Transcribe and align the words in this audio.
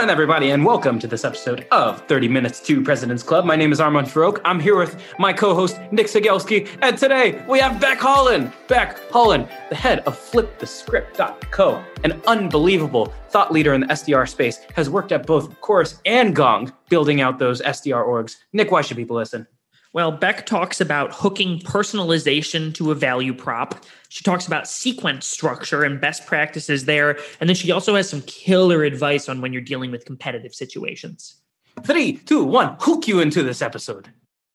morning, 0.00 0.10
everybody, 0.10 0.50
and 0.52 0.64
welcome 0.64 0.98
to 0.98 1.06
this 1.06 1.26
episode 1.26 1.66
of 1.72 2.00
30 2.06 2.26
Minutes 2.26 2.58
to 2.60 2.80
President's 2.80 3.22
Club. 3.22 3.44
My 3.44 3.54
name 3.54 3.70
is 3.70 3.82
Armand 3.82 4.06
Farrokh. 4.06 4.40
I'm 4.46 4.58
here 4.58 4.78
with 4.78 4.98
my 5.18 5.30
co-host 5.30 5.78
Nick 5.92 6.06
Cegelski, 6.06 6.66
and 6.80 6.96
today 6.96 7.44
we 7.46 7.58
have 7.58 7.78
Becc 7.82 7.98
Holland. 7.98 8.50
Becc 8.66 8.96
Holland, 9.10 9.46
the 9.68 9.74
head 9.74 9.98
of 10.06 10.18
FlipTheScript.co, 10.18 11.84
an 12.02 12.18
unbelievable 12.26 13.12
thought 13.28 13.52
leader 13.52 13.74
in 13.74 13.82
the 13.82 13.88
SDR 13.88 14.26
space, 14.26 14.60
has 14.74 14.88
worked 14.88 15.12
at 15.12 15.26
both 15.26 15.60
Chorus 15.60 16.00
and 16.06 16.34
Gong, 16.34 16.72
building 16.88 17.20
out 17.20 17.38
those 17.38 17.60
SDR 17.60 18.02
orgs. 18.02 18.36
Nick, 18.54 18.70
why 18.70 18.80
should 18.80 18.96
people 18.96 19.16
listen? 19.16 19.46
Well, 19.92 20.16
Becc 20.16 20.46
talks 20.46 20.80
about 20.80 21.12
hooking 21.12 21.58
personalization 21.58 22.72
to 22.74 22.92
a 22.92 22.94
value 22.94 23.34
prop. 23.34 23.84
She 24.08 24.22
talks 24.22 24.46
about 24.46 24.68
sequence 24.68 25.26
structure 25.26 25.82
and 25.82 26.00
best 26.00 26.26
practices 26.26 26.84
there. 26.84 27.18
And 27.40 27.48
then 27.48 27.56
she 27.56 27.72
also 27.72 27.96
has 27.96 28.08
some 28.08 28.22
killer 28.22 28.84
advice 28.84 29.28
on 29.28 29.40
when 29.40 29.52
you're 29.52 29.62
dealing 29.62 29.90
with 29.90 30.04
competitive 30.04 30.54
situations. 30.54 31.40
Three, 31.84 32.18
two, 32.18 32.44
one, 32.44 32.76
hook 32.78 33.08
you 33.08 33.20
into 33.20 33.42
this 33.42 33.62
episode. 33.62 34.10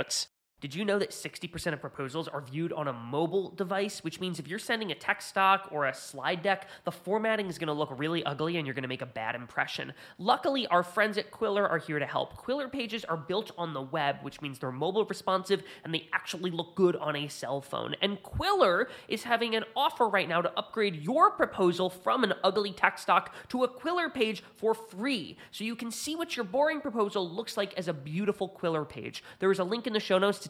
notes. 0.00 0.29
Did 0.60 0.74
you 0.74 0.84
know 0.84 0.98
that 0.98 1.10
60% 1.10 1.72
of 1.72 1.80
proposals 1.80 2.28
are 2.28 2.42
viewed 2.42 2.72
on 2.72 2.86
a 2.86 2.92
mobile 2.92 3.50
device, 3.50 4.04
which 4.04 4.20
means 4.20 4.38
if 4.38 4.46
you're 4.46 4.58
sending 4.58 4.92
a 4.92 4.94
text 4.94 5.28
stock 5.28 5.68
or 5.70 5.86
a 5.86 5.94
slide 5.94 6.42
deck, 6.42 6.68
the 6.84 6.92
formatting 6.92 7.46
is 7.46 7.58
going 7.58 7.68
to 7.68 7.72
look 7.72 7.88
really 7.98 8.22
ugly 8.24 8.58
and 8.58 8.66
you're 8.66 8.74
going 8.74 8.82
to 8.82 8.88
make 8.88 9.00
a 9.00 9.06
bad 9.06 9.34
impression. 9.34 9.94
Luckily, 10.18 10.66
our 10.66 10.82
friends 10.82 11.16
at 11.16 11.30
Qwilr 11.30 11.68
are 11.68 11.78
here 11.78 11.98
to 11.98 12.04
help. 12.04 12.36
Qwilr 12.36 12.70
pages 12.70 13.06
are 13.06 13.16
built 13.16 13.52
on 13.56 13.72
the 13.72 13.80
web, 13.80 14.16
which 14.20 14.42
means 14.42 14.58
they're 14.58 14.70
mobile 14.70 15.06
responsive 15.06 15.62
and 15.84 15.94
they 15.94 16.08
actually 16.12 16.50
look 16.50 16.74
good 16.74 16.94
on 16.96 17.16
a 17.16 17.26
cell 17.28 17.62
phone. 17.62 17.94
And 18.02 18.22
Qwilr 18.22 18.86
is 19.08 19.22
having 19.22 19.54
an 19.54 19.64
offer 19.74 20.08
right 20.08 20.28
now 20.28 20.42
to 20.42 20.52
upgrade 20.58 20.96
your 20.96 21.30
proposal 21.30 21.88
from 21.88 22.22
an 22.22 22.34
ugly 22.44 22.72
text 22.72 23.04
stock 23.04 23.34
to 23.48 23.64
a 23.64 23.68
Qwilr 23.68 24.12
page 24.12 24.42
for 24.56 24.74
free. 24.74 25.38
So 25.52 25.64
you 25.64 25.74
can 25.74 25.90
see 25.90 26.16
what 26.16 26.36
your 26.36 26.44
boring 26.44 26.82
proposal 26.82 27.26
looks 27.26 27.56
like 27.56 27.72
as 27.78 27.88
a 27.88 27.94
beautiful 27.94 28.48
Qwilr 28.60 28.86
page. 28.86 29.24
There 29.38 29.50
is 29.50 29.58
a 29.58 29.64
link 29.64 29.86
in 29.86 29.94
the 29.94 30.00
show 30.00 30.18
notes 30.18 30.38
to 30.40 30.49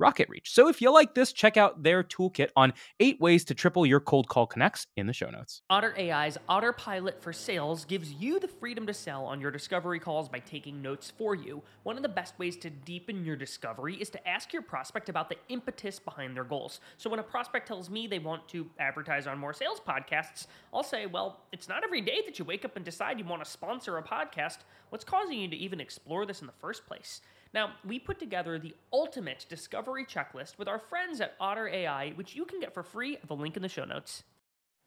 RocketReach. 0.00 0.46
So 0.46 0.68
if 0.68 0.80
you 0.80 0.92
like 0.92 1.14
this, 1.14 1.32
check 1.32 1.56
out 1.56 1.82
their 1.82 2.02
toolkit 2.02 2.50
on 2.56 2.72
eight 3.00 3.20
ways 3.20 3.44
to 3.46 3.54
triple 3.54 3.86
your 3.86 4.00
cold 4.00 4.28
call 4.28 4.46
connects 4.46 4.86
in 4.96 5.06
the 5.06 5.12
show 5.12 5.30
notes. 5.30 5.62
Otter 5.70 5.94
AI's 5.98 6.38
Autopilot 6.48 7.22
for 7.22 7.32
Sales 7.32 7.84
gives 7.84 8.12
you 8.12 8.40
the 8.40 8.48
freedom 8.48 8.86
to 8.86 8.94
sell 8.94 9.24
on 9.24 9.40
your 9.40 9.50
discovery 9.50 9.98
calls 9.98 10.28
by 10.28 10.38
taking 10.40 10.82
notes 10.82 11.12
for 11.16 11.34
you. 11.34 11.62
One 11.82 11.96
of 11.96 12.02
the 12.02 12.08
best 12.08 12.38
ways 12.38 12.56
to 12.58 12.70
deepen 12.70 13.24
your 13.24 13.36
discovery 13.36 13.96
is 13.96 14.10
to 14.10 14.28
ask 14.28 14.52
your 14.52 14.62
prospect 14.62 15.08
about 15.08 15.28
the 15.28 15.36
impetus 15.48 15.98
behind 15.98 16.36
their 16.36 16.44
goals. 16.44 16.80
So 16.96 17.10
when 17.10 17.20
a 17.20 17.24
prospect 17.24 17.68
tells 17.68 17.90
me 17.90 18.06
they 18.06 18.18
want 18.18 18.48
to 18.48 18.68
advertise 18.78 19.26
on 19.26 19.38
more 19.38 19.52
sales 19.52 19.80
podcasts, 19.80 20.46
I'll 20.72 20.82
say, 20.82 21.06
well, 21.06 21.40
it's 21.52 21.68
not 21.68 21.84
every 21.84 22.00
day 22.00 22.22
that 22.26 22.38
you 22.38 22.44
wake 22.44 22.64
up 22.64 22.76
and 22.76 22.84
decide 22.84 23.18
you 23.18 23.24
want 23.24 23.44
to 23.44 23.50
sponsor 23.50 23.98
a 23.98 24.02
podcast. 24.02 24.58
What's 24.90 25.04
causing 25.04 25.38
you 25.38 25.48
to 25.48 25.56
even 25.56 25.80
explore 25.80 26.26
this 26.26 26.40
in 26.40 26.46
the 26.46 26.52
first 26.60 26.86
place? 26.86 27.20
Now, 27.54 27.72
we 27.86 27.98
put 27.98 28.18
together 28.18 28.58
the 28.58 28.74
ultimate 28.94 29.44
discovery 29.46 30.06
checklist 30.06 30.56
with 30.56 30.68
our 30.68 30.78
friends 30.78 31.20
at 31.20 31.34
Otter 31.38 31.68
AI, 31.68 32.10
which 32.12 32.34
you 32.34 32.46
can 32.46 32.60
get 32.60 32.72
for 32.72 32.82
free 32.82 33.16
at 33.16 33.28
the 33.28 33.36
link 33.36 33.56
in 33.56 33.62
the 33.62 33.68
show 33.68 33.84
notes. 33.84 34.22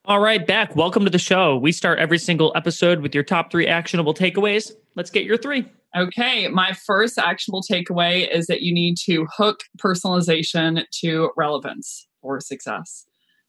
All 0.04 0.18
right, 0.18 0.44
Becc, 0.44 0.74
welcome 0.74 1.04
to 1.04 1.10
the 1.10 1.18
show. 1.18 1.56
We 1.56 1.70
start 1.70 2.00
every 2.00 2.18
single 2.18 2.52
episode 2.56 3.00
with 3.00 3.14
your 3.14 3.22
top 3.22 3.52
three 3.52 3.68
actionable 3.68 4.14
takeaways. 4.14 4.72
Let's 4.96 5.10
get 5.10 5.24
your 5.24 5.36
three. 5.36 5.70
Okay, 5.96 6.48
my 6.48 6.72
first 6.72 7.18
actionable 7.18 7.62
takeaway 7.62 8.28
is 8.28 8.46
that 8.48 8.62
you 8.62 8.74
need 8.74 8.96
to 9.04 9.26
hook 9.32 9.60
personalization 9.78 10.82
to 11.02 11.30
relevance 11.36 12.08
for 12.20 12.40
success. 12.40 13.06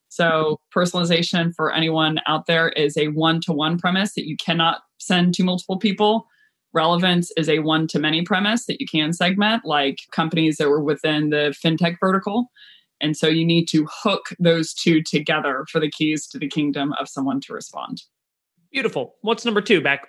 So, 0.10 0.60
personalization 0.74 1.54
for 1.56 1.74
anyone 1.74 2.20
out 2.28 2.46
there 2.46 2.70
is 2.70 2.96
a 2.98 3.08
one 3.08 3.42
to 3.42 3.52
one 3.52 3.80
premise 3.80 4.14
that 4.14 4.28
you 4.28 4.38
cannot 4.38 4.82
send 5.00 5.34
to 5.36 5.44
multiple 5.44 5.78
people 5.78 6.28
relevance 6.78 7.32
is 7.36 7.50
a 7.50 7.60
one 7.60 7.88
to 7.88 7.98
many 7.98 8.22
premise 8.22 8.66
that 8.68 8.80
you 8.80 8.86
can 8.86 9.12
segment, 9.12 9.66
like 9.66 9.98
companies 10.12 10.58
that 10.58 10.70
were 10.70 10.84
within 10.84 11.32
the 11.32 11.56
fintech 11.64 11.98
vertical. 12.00 12.52
And 13.02 13.18
so 13.18 13.28
you 13.28 13.46
need 13.46 13.66
to 13.70 13.88
hook 13.92 14.26
those 14.40 14.74
two 14.74 15.02
together 15.02 15.66
for 15.72 15.80
the 15.80 15.90
keys 15.90 16.28
to 16.28 16.38
the 16.38 16.48
kingdom 16.48 16.94
of 17.00 17.10
someone 17.10 17.42
to 17.42 17.54
respond. 17.54 18.04
Beautiful. 18.72 19.16
What's 19.22 19.44
number 19.44 19.62
two, 19.62 19.82
Becc? 19.82 20.02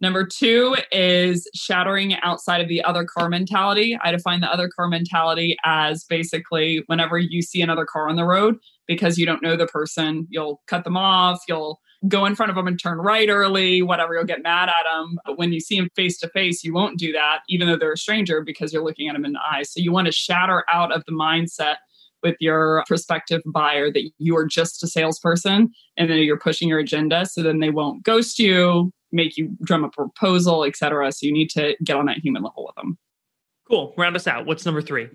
Number 0.00 0.24
two 0.24 0.76
is 0.92 1.48
shattering 1.54 2.14
outside 2.22 2.60
of 2.60 2.68
the 2.68 2.82
other 2.84 3.04
car 3.04 3.28
mentality. 3.28 3.98
I 4.02 4.12
define 4.12 4.40
the 4.40 4.50
other 4.50 4.68
car 4.68 4.88
mentality 4.88 5.56
as 5.64 6.04
basically 6.04 6.82
whenever 6.86 7.18
you 7.18 7.42
see 7.42 7.60
another 7.62 7.84
car 7.84 8.08
on 8.08 8.16
the 8.16 8.24
road, 8.24 8.56
because 8.86 9.18
you 9.18 9.26
don't 9.26 9.42
know 9.42 9.56
the 9.56 9.66
person, 9.66 10.26
you'll 10.30 10.62
cut 10.68 10.84
them 10.84 10.96
off, 10.96 11.40
you'll 11.48 11.80
go 12.08 12.24
in 12.24 12.34
front 12.34 12.50
of 12.50 12.56
them 12.56 12.66
and 12.66 12.80
turn 12.80 12.98
right 12.98 13.28
early, 13.28 13.82
whatever, 13.82 14.14
you'll 14.14 14.24
get 14.24 14.42
mad 14.42 14.68
at 14.68 14.90
them. 14.90 15.18
But 15.24 15.38
when 15.38 15.52
you 15.52 15.60
see 15.60 15.78
them 15.78 15.90
face 15.94 16.18
to 16.18 16.28
face, 16.30 16.64
you 16.64 16.72
won't 16.72 16.98
do 16.98 17.12
that, 17.12 17.40
even 17.48 17.68
though 17.68 17.76
they're 17.76 17.92
a 17.92 17.98
stranger, 17.98 18.42
because 18.42 18.72
you're 18.72 18.84
looking 18.84 19.08
at 19.08 19.12
them 19.12 19.24
in 19.24 19.32
the 19.32 19.40
eyes. 19.52 19.72
So 19.72 19.80
you 19.80 19.92
want 19.92 20.06
to 20.06 20.12
shatter 20.12 20.64
out 20.72 20.92
of 20.92 21.04
the 21.06 21.12
mindset 21.12 21.76
with 22.22 22.36
your 22.40 22.84
prospective 22.86 23.42
buyer 23.46 23.90
that 23.92 24.10
you 24.18 24.36
are 24.36 24.46
just 24.46 24.82
a 24.82 24.86
salesperson 24.86 25.70
and 25.96 26.10
then 26.10 26.18
you're 26.18 26.38
pushing 26.38 26.68
your 26.68 26.78
agenda 26.78 27.24
so 27.26 27.42
then 27.42 27.60
they 27.60 27.70
won't 27.70 28.02
ghost 28.02 28.38
you 28.38 28.92
make 29.10 29.38
you 29.38 29.56
drum 29.64 29.84
a 29.84 29.88
proposal 29.88 30.64
etc 30.64 31.10
so 31.12 31.24
you 31.24 31.32
need 31.32 31.48
to 31.48 31.74
get 31.82 31.96
on 31.96 32.04
that 32.04 32.18
human 32.18 32.42
level 32.42 32.66
with 32.66 32.74
them 32.74 32.98
cool. 33.70 33.94
Round 33.96 34.16
us 34.16 34.26
out. 34.26 34.46
What's 34.46 34.66
number 34.66 34.82
three 34.82 35.08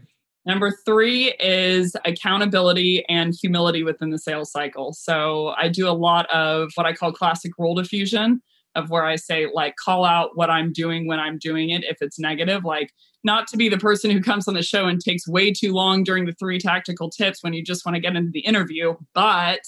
Number 0.45 0.71
three 0.85 1.33
is 1.39 1.95
accountability 2.05 3.03
and 3.09 3.33
humility 3.39 3.83
within 3.83 4.11
the 4.11 4.19
sales 4.19 4.51
cycle. 4.51 4.93
So 4.93 5.53
I 5.57 5.69
do 5.69 5.87
a 5.87 5.91
lot 5.91 6.29
of 6.29 6.71
what 6.75 6.85
I 6.85 6.93
call 6.93 7.11
classic 7.11 7.53
role 7.57 7.73
diffusion, 7.73 8.41
of 8.75 8.89
where 8.89 9.05
I 9.05 9.15
say, 9.15 9.47
like, 9.51 9.75
call 9.83 10.05
out 10.05 10.31
what 10.35 10.49
I'm 10.49 10.71
doing 10.71 11.07
when 11.07 11.19
I'm 11.19 11.39
doing 11.39 11.69
it 11.69 11.83
if 11.85 11.97
it's 12.01 12.19
negative. 12.19 12.63
Like, 12.63 12.91
not 13.23 13.47
to 13.47 13.57
be 13.57 13.69
the 13.69 13.77
person 13.77 14.11
who 14.11 14.21
comes 14.21 14.47
on 14.47 14.53
the 14.53 14.61
show 14.61 14.85
and 14.85 15.01
takes 15.01 15.27
way 15.27 15.51
too 15.51 15.73
long 15.73 16.03
during 16.03 16.25
the 16.25 16.33
three 16.33 16.59
tactical 16.59 17.09
tips 17.09 17.41
when 17.41 17.53
you 17.53 17.63
just 17.63 17.85
want 17.85 17.95
to 17.95 18.01
get 18.01 18.15
into 18.15 18.31
the 18.31 18.41
interview, 18.41 18.93
but 19.13 19.61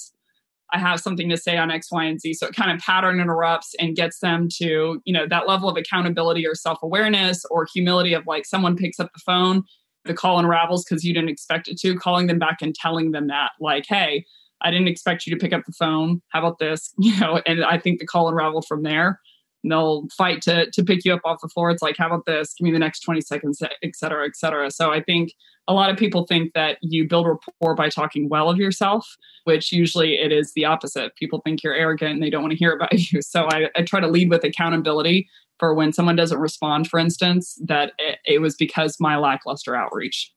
I 0.72 0.78
have 0.78 1.00
something 1.00 1.28
to 1.30 1.36
say 1.36 1.56
on 1.56 1.70
X, 1.70 1.90
Y, 1.90 2.04
and 2.04 2.20
Z. 2.20 2.34
So 2.34 2.46
it 2.46 2.54
kind 2.54 2.70
of 2.70 2.78
pattern 2.78 3.20
interrupts 3.20 3.74
and 3.80 3.96
gets 3.96 4.20
them 4.20 4.48
to, 4.58 5.00
you 5.04 5.12
know, 5.12 5.26
that 5.26 5.48
level 5.48 5.68
of 5.68 5.76
accountability 5.76 6.46
or 6.46 6.54
self 6.54 6.78
awareness 6.82 7.44
or 7.50 7.66
humility 7.72 8.12
of 8.12 8.26
like 8.26 8.44
someone 8.44 8.76
picks 8.76 9.00
up 9.00 9.10
the 9.14 9.20
phone 9.20 9.62
the 10.08 10.14
call 10.14 10.38
unravels 10.38 10.84
because 10.84 11.04
you 11.04 11.14
didn't 11.14 11.30
expect 11.30 11.68
it 11.68 11.78
to, 11.78 11.94
calling 11.94 12.26
them 12.26 12.38
back 12.38 12.58
and 12.60 12.74
telling 12.74 13.12
them 13.12 13.28
that, 13.28 13.52
like, 13.60 13.86
hey, 13.88 14.24
I 14.60 14.72
didn't 14.72 14.88
expect 14.88 15.26
you 15.26 15.34
to 15.34 15.38
pick 15.38 15.52
up 15.52 15.64
the 15.64 15.72
phone. 15.72 16.20
How 16.28 16.40
about 16.40 16.58
this? 16.58 16.92
You 16.98 17.18
know, 17.20 17.40
and 17.46 17.64
I 17.64 17.78
think 17.78 18.00
the 18.00 18.06
call 18.06 18.28
unraveled 18.28 18.66
from 18.66 18.82
there. 18.82 19.20
And 19.62 19.72
they'll 19.72 20.06
fight 20.16 20.42
to 20.42 20.70
to 20.70 20.84
pick 20.84 21.04
you 21.04 21.12
up 21.12 21.20
off 21.24 21.40
the 21.42 21.48
floor. 21.48 21.70
It's 21.70 21.82
like, 21.82 21.96
how 21.96 22.06
about 22.06 22.26
this? 22.26 22.54
Give 22.54 22.64
me 22.64 22.70
the 22.70 22.78
next 22.78 23.00
20 23.00 23.20
seconds, 23.20 23.60
et 23.60 23.96
cetera, 23.96 24.26
et 24.26 24.36
cetera. 24.36 24.70
So 24.70 24.92
I 24.92 25.02
think 25.02 25.32
a 25.66 25.74
lot 25.74 25.90
of 25.90 25.96
people 25.96 26.26
think 26.26 26.54
that 26.54 26.78
you 26.80 27.06
build 27.06 27.26
rapport 27.26 27.74
by 27.74 27.88
talking 27.88 28.28
well 28.28 28.48
of 28.48 28.56
yourself, 28.56 29.16
which 29.44 29.72
usually 29.72 30.14
it 30.14 30.32
is 30.32 30.52
the 30.54 30.64
opposite. 30.64 31.14
People 31.16 31.42
think 31.44 31.62
you're 31.62 31.74
arrogant 31.74 32.12
and 32.12 32.22
they 32.22 32.30
don't 32.30 32.42
want 32.42 32.52
to 32.52 32.58
hear 32.58 32.72
about 32.72 32.92
you. 33.12 33.20
So 33.20 33.46
I, 33.50 33.68
I 33.76 33.82
try 33.82 34.00
to 34.00 34.08
lead 34.08 34.30
with 34.30 34.44
accountability 34.44 35.28
for 35.58 35.74
when 35.74 35.92
someone 35.92 36.16
doesn't 36.16 36.38
respond, 36.38 36.88
for 36.88 36.98
instance, 36.98 37.58
that 37.64 37.92
it, 37.98 38.18
it 38.24 38.38
was 38.40 38.54
because 38.54 38.96
my 39.00 39.16
lackluster 39.16 39.74
outreach. 39.74 40.32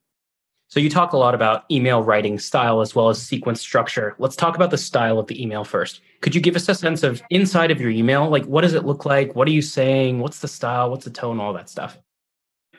So 0.72 0.80
you 0.80 0.90
talk 0.90 1.12
a 1.12 1.18
lot 1.18 1.36
about 1.36 1.66
email 1.70 2.02
writing 2.02 2.40
style 2.40 2.80
as 2.80 2.96
well 2.96 3.10
as 3.10 3.22
sequence 3.22 3.60
structure. 3.60 4.16
Let's 4.20 4.38
talk 4.38 4.56
about 4.56 4.72
the 4.72 4.78
style 4.78 5.20
of 5.20 5.28
the 5.28 5.42
email 5.42 5.66
first. 5.66 6.00
Could 6.22 6.34
you 6.34 6.40
give 6.40 6.56
us 6.56 6.70
a 6.70 6.76
sense 6.76 7.04
of 7.04 7.22
inside 7.30 7.72
of 7.72 7.82
your 7.82 7.90
email? 7.90 8.30
Like 8.30 8.46
what 8.46 8.62
does 8.62 8.74
it 8.74 8.86
look 8.86 9.06
like? 9.06 9.36
What 9.36 9.50
are 9.50 9.52
you 9.52 9.62
saying? 9.62 10.20
What's 10.20 10.40
the 10.40 10.48
style? 10.48 10.90
What's 10.90 11.04
the 11.04 11.12
tone? 11.12 11.42
All 11.42 11.52
that 11.54 11.70
stuff. 11.70 12.00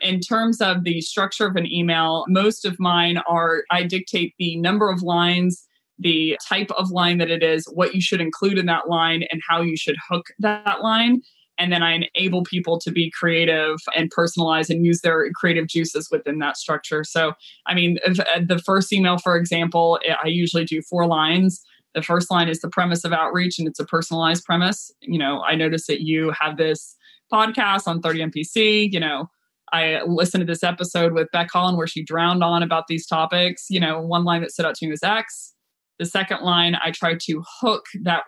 In 0.01 0.19
terms 0.21 0.59
of 0.59 0.83
the 0.83 1.01
structure 1.01 1.45
of 1.45 1.55
an 1.55 1.71
email, 1.71 2.25
most 2.27 2.65
of 2.65 2.79
mine 2.79 3.19
are 3.29 3.63
I 3.69 3.83
dictate 3.83 4.33
the 4.39 4.57
number 4.57 4.89
of 4.89 5.03
lines, 5.03 5.63
the 5.99 6.35
type 6.49 6.71
of 6.71 6.89
line 6.89 7.19
that 7.19 7.29
it 7.29 7.43
is, 7.43 7.67
what 7.71 7.93
you 7.93 8.01
should 8.01 8.21
include 8.21 8.57
in 8.57 8.65
that 8.65 8.89
line, 8.89 9.23
and 9.29 9.39
how 9.47 9.61
you 9.61 9.77
should 9.77 9.97
hook 10.09 10.25
that 10.39 10.81
line 10.81 11.21
and 11.63 11.71
then 11.71 11.81
I 11.81 11.97
enable 12.13 12.43
people 12.43 12.77
to 12.79 12.91
be 12.91 13.09
creative 13.09 13.77
and 13.95 14.11
personalize 14.13 14.69
and 14.69 14.85
use 14.85 14.99
their 14.99 15.31
creative 15.31 15.67
juices 15.67 16.09
within 16.11 16.39
that 16.39 16.57
structure. 16.57 17.05
So, 17.05 17.31
I 17.67 17.73
mean, 17.73 17.99
if, 18.05 18.19
uh, 18.19 18.41
the 18.45 18.59
first 18.59 18.91
email, 18.91 19.17
for 19.17 19.37
example, 19.37 19.97
I 20.21 20.27
usually 20.27 20.65
do 20.65 20.81
four 20.81 21.07
lines. 21.07 21.63
The 21.95 22.01
first 22.01 22.29
line 22.29 22.49
is 22.49 22.59
the 22.59 22.67
premise 22.67 23.05
of 23.05 23.13
outreach, 23.13 23.59
and 23.59 23.65
it's 23.65 23.79
a 23.79 23.85
personalized 23.85 24.43
premise. 24.43 24.91
You 24.99 25.17
know, 25.17 25.41
I 25.41 25.55
notice 25.55 25.87
that 25.87 26.01
you 26.01 26.33
have 26.37 26.57
this 26.57 26.97
podcast 27.31 27.87
on 27.87 28.01
30 28.01 28.19
MPC. 28.19 28.91
You 28.91 28.99
know, 28.99 29.29
I 29.71 30.01
listened 30.05 30.41
to 30.41 30.51
this 30.51 30.63
episode 30.63 31.13
with 31.13 31.29
Becc 31.33 31.47
Holland 31.49 31.77
where 31.77 31.87
she 31.87 32.03
drowned 32.03 32.43
on 32.43 32.61
about 32.61 32.87
these 32.89 33.07
topics. 33.07 33.67
You 33.69 33.79
know, 33.79 34.01
one 34.01 34.25
line 34.25 34.41
that 34.41 34.51
stood 34.51 34.65
out 34.65 34.75
to 34.75 34.85
me 34.85 34.91
was 34.91 35.01
X. 35.01 35.53
The 35.97 36.05
second 36.05 36.41
line, 36.41 36.75
I 36.83 36.91
try 36.91 37.15
to 37.21 37.43
hook 37.61 37.85
that 38.01 38.23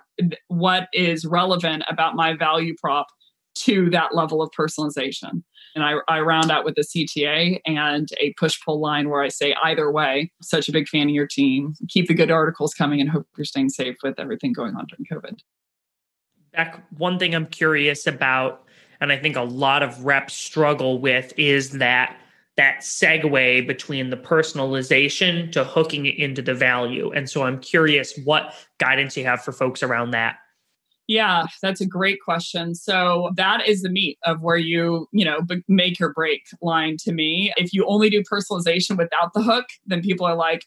what 0.48 0.88
is 0.94 1.26
relevant 1.26 1.84
about 1.90 2.16
my 2.16 2.34
value 2.34 2.76
prop 2.82 3.08
to 3.56 3.90
that 3.90 4.16
level 4.16 4.42
of 4.42 4.50
personalization. 4.52 5.44
And 5.76 5.84
I, 5.84 5.96
I 6.08 6.22
round 6.22 6.52
out 6.52 6.64
with 6.64 6.78
a 6.78 6.82
CTA 6.82 7.60
and 7.66 8.08
a 8.20 8.34
push 8.34 8.58
pull 8.64 8.80
line 8.80 9.10
where 9.10 9.22
I 9.22 9.28
say, 9.28 9.54
either 9.64 9.92
way, 9.92 10.32
such 10.42 10.70
a 10.70 10.72
big 10.72 10.88
fan 10.88 11.10
of 11.10 11.16
your 11.16 11.28
team. 11.28 11.74
Keep 11.90 12.08
the 12.08 12.14
good 12.14 12.32
articles 12.32 12.74
coming 12.74 13.02
and 13.02 13.10
hope 13.10 13.28
you're 13.38 13.46
staying 13.46 13.70
safe 13.70 13.98
with 14.02 14.20
everything 14.20 14.54
going 14.54 14.76
on 14.76 14.88
during 14.88 15.06
COVID. 15.12 15.40
Becc, 16.58 16.82
one 16.98 17.20
thing 17.20 17.36
I'm 17.36 17.48
curious 17.48 18.08
about, 18.08 18.64
and 19.02 19.12
I 19.12 19.18
think 19.18 19.36
a 19.36 19.42
lot 19.42 19.84
of 19.84 20.06
reps 20.06 20.34
struggle 20.34 21.00
with, 21.00 21.34
is 21.38 21.72
that 21.72 22.18
that 22.58 22.80
segue 22.80 23.68
between 23.68 24.10
the 24.10 24.18
personalization 24.18 25.52
to 25.52 25.66
hooking 25.66 26.06
it 26.06 26.16
into 26.16 26.42
the 26.42 26.54
value. 26.54 27.12
And 27.12 27.30
so 27.30 27.44
I'm 27.44 27.60
curious 27.60 28.18
what 28.24 28.54
guidance 28.78 29.18
you 29.18 29.26
have 29.26 29.44
for 29.44 29.52
folks 29.52 29.84
around 29.84 30.12
that. 30.12 30.38
Yeah, 31.08 31.46
that's 31.62 31.82
a 31.82 31.86
great 31.86 32.20
question. 32.24 32.74
So 32.74 33.30
that 33.36 33.68
is 33.68 33.84
the 33.84 33.90
meat 33.90 34.18
of 34.24 34.42
where 34.42 34.58
you, 34.58 35.08
you 35.12 35.24
know, 35.24 35.42
make 35.68 36.00
your 36.00 36.14
break 36.14 36.42
line 36.62 36.98
to 37.02 37.12
me. 37.12 37.54
If 37.58 37.74
you 37.74 37.86
only 37.86 38.10
do 38.10 38.24
personalization 38.24 38.98
without 38.98 39.34
the 39.34 39.44
hook, 39.44 39.66
then 39.86 40.02
people 40.02 40.26
are 40.26 40.36
like, 40.36 40.66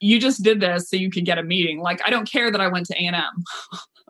you 0.00 0.20
just 0.20 0.42
did 0.42 0.60
this 0.60 0.90
so 0.90 0.96
you 0.96 1.10
could 1.10 1.24
get 1.24 1.38
a 1.38 1.42
meeting. 1.42 1.80
Like 1.80 2.00
I 2.04 2.10
don't 2.10 2.30
care 2.30 2.50
that 2.50 2.60
I 2.60 2.68
went 2.68 2.86
to 2.86 2.94
A&M. 2.94 3.24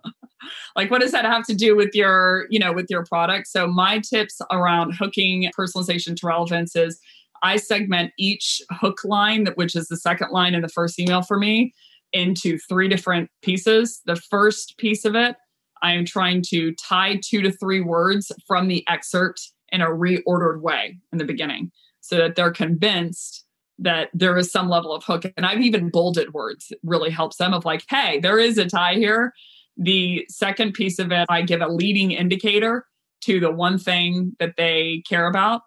like 0.77 0.91
what 0.91 1.01
does 1.01 1.13
that 1.13 1.25
have 1.25 1.47
to 1.47 1.55
do 1.55 1.77
with 1.77 1.91
your, 1.95 2.47
you 2.51 2.59
know, 2.59 2.73
with 2.73 2.87
your 2.91 3.05
product? 3.05 3.47
So 3.47 3.69
my 3.69 4.01
tips 4.01 4.41
around 4.51 4.95
hooking 4.95 5.49
personalization 5.57 6.17
to 6.17 6.27
relevance 6.27 6.75
is 6.75 6.99
I 7.45 7.57
segment 7.57 8.13
each 8.19 8.61
hook 8.71 9.01
line, 9.05 9.47
which 9.55 9.77
is 9.77 9.87
the 9.87 9.97
second 9.97 10.31
line 10.31 10.55
in 10.55 10.63
the 10.63 10.69
first 10.69 10.99
email 10.99 11.23
for 11.23 11.39
me 11.39 11.73
into 12.13 12.59
three 12.59 12.89
different 12.89 13.31
pieces. 13.43 14.01
The 14.07 14.17
first 14.17 14.77
piece 14.79 15.05
of 15.05 15.15
it, 15.15 15.37
I 15.83 15.93
am 15.93 16.05
trying 16.05 16.43
to 16.49 16.75
tie 16.75 17.21
two 17.25 17.43
to 17.43 17.53
three 17.53 17.81
words 17.81 18.31
from 18.47 18.69
the 18.69 18.85
excerpt 18.89 19.53
in 19.71 19.81
a 19.81 19.87
reordered 19.87 20.61
way 20.61 20.99
in 21.13 21.19
the 21.19 21.25
beginning 21.25 21.73
so 22.01 22.17
that 22.17 22.37
they're 22.37 22.53
convinced 22.53 23.45
that 23.79 24.11
there 24.13 24.37
is 24.37 24.53
some 24.53 24.69
level 24.69 24.95
of 24.95 25.03
hook. 25.03 25.25
And 25.37 25.47
I've 25.47 25.61
even 25.61 25.91
bolded 25.91 26.33
words, 26.35 26.67
it 26.71 26.79
really 26.85 27.11
helps 27.11 27.37
them 27.37 27.55
of 27.55 27.65
like, 27.65 27.85
hey, 27.89 28.21
there 28.21 28.39
is 28.39 28.59
a 28.59 28.67
tie 28.67 28.95
here. 28.95 29.33
The 29.77 30.27
second 30.29 30.75
piece 30.75 30.99
of 30.99 31.11
it, 31.11 31.27
I 31.29 31.43
give 31.43 31.63
a 31.63 31.69
leading 31.69 32.13
indicator 32.13 32.85
to 33.23 33.41
the 33.41 33.51
one 33.51 33.79
thing 33.79 34.37
that 34.39 34.55
they 34.57 35.03
care 35.09 35.27
about. 35.27 35.63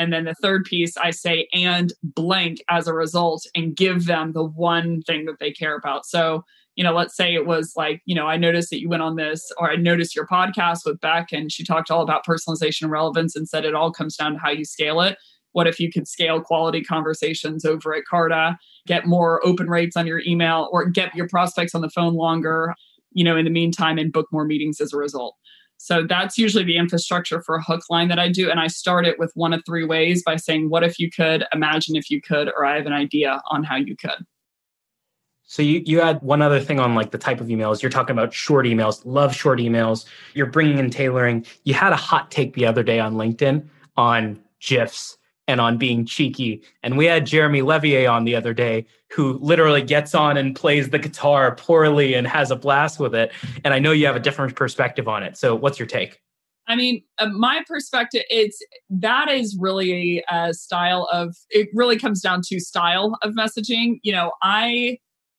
And 0.00 0.14
then 0.14 0.24
the 0.24 0.34
third 0.34 0.64
piece, 0.64 0.96
I 0.96 1.10
say, 1.10 1.46
and 1.52 1.92
blank 2.02 2.64
as 2.70 2.88
a 2.88 2.94
result, 2.94 3.46
and 3.54 3.76
give 3.76 4.06
them 4.06 4.32
the 4.32 4.42
one 4.42 5.02
thing 5.02 5.26
that 5.26 5.40
they 5.40 5.52
care 5.52 5.76
about. 5.76 6.06
So, 6.06 6.42
you 6.74 6.82
know, 6.82 6.94
let's 6.94 7.14
say 7.14 7.34
it 7.34 7.44
was 7.44 7.74
like, 7.76 8.00
you 8.06 8.14
know, 8.14 8.26
I 8.26 8.38
noticed 8.38 8.70
that 8.70 8.80
you 8.80 8.88
went 8.88 9.02
on 9.02 9.16
this, 9.16 9.52
or 9.58 9.70
I 9.70 9.76
noticed 9.76 10.16
your 10.16 10.26
podcast 10.26 10.86
with 10.86 11.00
Becc, 11.00 11.26
and 11.32 11.52
she 11.52 11.64
talked 11.64 11.90
all 11.90 12.00
about 12.00 12.24
personalization 12.24 12.84
and 12.84 12.90
relevance 12.90 13.36
and 13.36 13.46
said 13.46 13.66
it 13.66 13.74
all 13.74 13.92
comes 13.92 14.16
down 14.16 14.32
to 14.32 14.38
how 14.38 14.48
you 14.48 14.64
scale 14.64 15.02
it. 15.02 15.18
What 15.52 15.66
if 15.66 15.78
you 15.78 15.92
could 15.92 16.08
scale 16.08 16.40
quality 16.40 16.80
conversations 16.82 17.66
over 17.66 17.94
at 17.94 18.04
Carta, 18.08 18.56
get 18.86 19.04
more 19.04 19.44
open 19.46 19.68
rates 19.68 19.98
on 19.98 20.06
your 20.06 20.22
email, 20.26 20.70
or 20.72 20.86
get 20.86 21.14
your 21.14 21.28
prospects 21.28 21.74
on 21.74 21.82
the 21.82 21.90
phone 21.90 22.14
longer, 22.14 22.74
you 23.12 23.22
know, 23.22 23.36
in 23.36 23.44
the 23.44 23.50
meantime, 23.50 23.98
and 23.98 24.14
book 24.14 24.28
more 24.32 24.46
meetings 24.46 24.80
as 24.80 24.94
a 24.94 24.96
result? 24.96 25.36
So 25.82 26.04
that's 26.06 26.36
usually 26.36 26.62
the 26.62 26.76
infrastructure 26.76 27.40
for 27.40 27.54
a 27.54 27.62
hook 27.62 27.80
line 27.88 28.08
that 28.08 28.18
I 28.18 28.28
do. 28.28 28.50
And 28.50 28.60
I 28.60 28.66
start 28.66 29.06
it 29.06 29.18
with 29.18 29.32
one 29.34 29.54
of 29.54 29.62
three 29.64 29.86
ways 29.86 30.22
by 30.22 30.36
saying, 30.36 30.68
What 30.68 30.84
if 30.84 30.98
you 30.98 31.10
could? 31.10 31.46
Imagine 31.54 31.96
if 31.96 32.10
you 32.10 32.20
could, 32.20 32.48
or 32.54 32.66
I 32.66 32.76
have 32.76 32.84
an 32.84 32.92
idea 32.92 33.40
on 33.50 33.64
how 33.64 33.76
you 33.76 33.96
could. 33.96 34.26
So 35.44 35.62
you, 35.62 35.82
you 35.86 36.02
add 36.02 36.20
one 36.20 36.42
other 36.42 36.60
thing 36.60 36.80
on 36.80 36.94
like 36.94 37.12
the 37.12 37.18
type 37.18 37.40
of 37.40 37.46
emails. 37.46 37.80
You're 37.80 37.90
talking 37.90 38.12
about 38.12 38.34
short 38.34 38.66
emails, 38.66 39.00
love 39.06 39.34
short 39.34 39.58
emails. 39.58 40.04
You're 40.34 40.44
bringing 40.44 40.76
in 40.76 40.90
tailoring. 40.90 41.46
You 41.64 41.72
had 41.72 41.94
a 41.94 41.96
hot 41.96 42.30
take 42.30 42.52
the 42.52 42.66
other 42.66 42.82
day 42.82 43.00
on 43.00 43.14
LinkedIn 43.14 43.66
on 43.96 44.38
GIFs 44.60 45.16
and 45.48 45.62
on 45.62 45.78
being 45.78 46.04
cheeky. 46.04 46.62
And 46.82 46.98
we 46.98 47.06
had 47.06 47.24
Jeremy 47.24 47.62
Levier 47.62 48.06
on 48.06 48.24
the 48.24 48.36
other 48.36 48.52
day 48.52 48.84
who 49.12 49.38
literally 49.40 49.82
gets 49.82 50.14
on 50.14 50.36
and 50.36 50.54
plays 50.54 50.90
the 50.90 50.98
guitar 50.98 51.54
poorly 51.54 52.14
and 52.14 52.26
has 52.26 52.50
a 52.50 52.56
blast 52.56 53.00
with 53.00 53.14
it. 53.14 53.32
And 53.64 53.74
I 53.74 53.78
know 53.78 53.92
you 53.92 54.06
have 54.06 54.16
a 54.16 54.20
different 54.20 54.54
perspective 54.54 55.08
on 55.08 55.22
it. 55.22 55.36
So 55.36 55.54
what's 55.54 55.78
your 55.78 55.88
take? 55.88 56.20
I 56.68 56.76
mean, 56.76 57.02
uh, 57.18 57.26
my 57.26 57.64
perspective, 57.66 58.22
it's 58.30 58.62
that 58.90 59.28
is 59.28 59.56
really 59.58 60.22
a 60.30 60.54
style 60.54 61.08
of 61.12 61.34
it 61.48 61.68
really 61.74 61.98
comes 61.98 62.20
down 62.20 62.42
to 62.46 62.60
style 62.60 63.18
of 63.22 63.34
messaging. 63.34 63.98
You 64.04 64.12
know, 64.12 64.32
I 64.42 64.98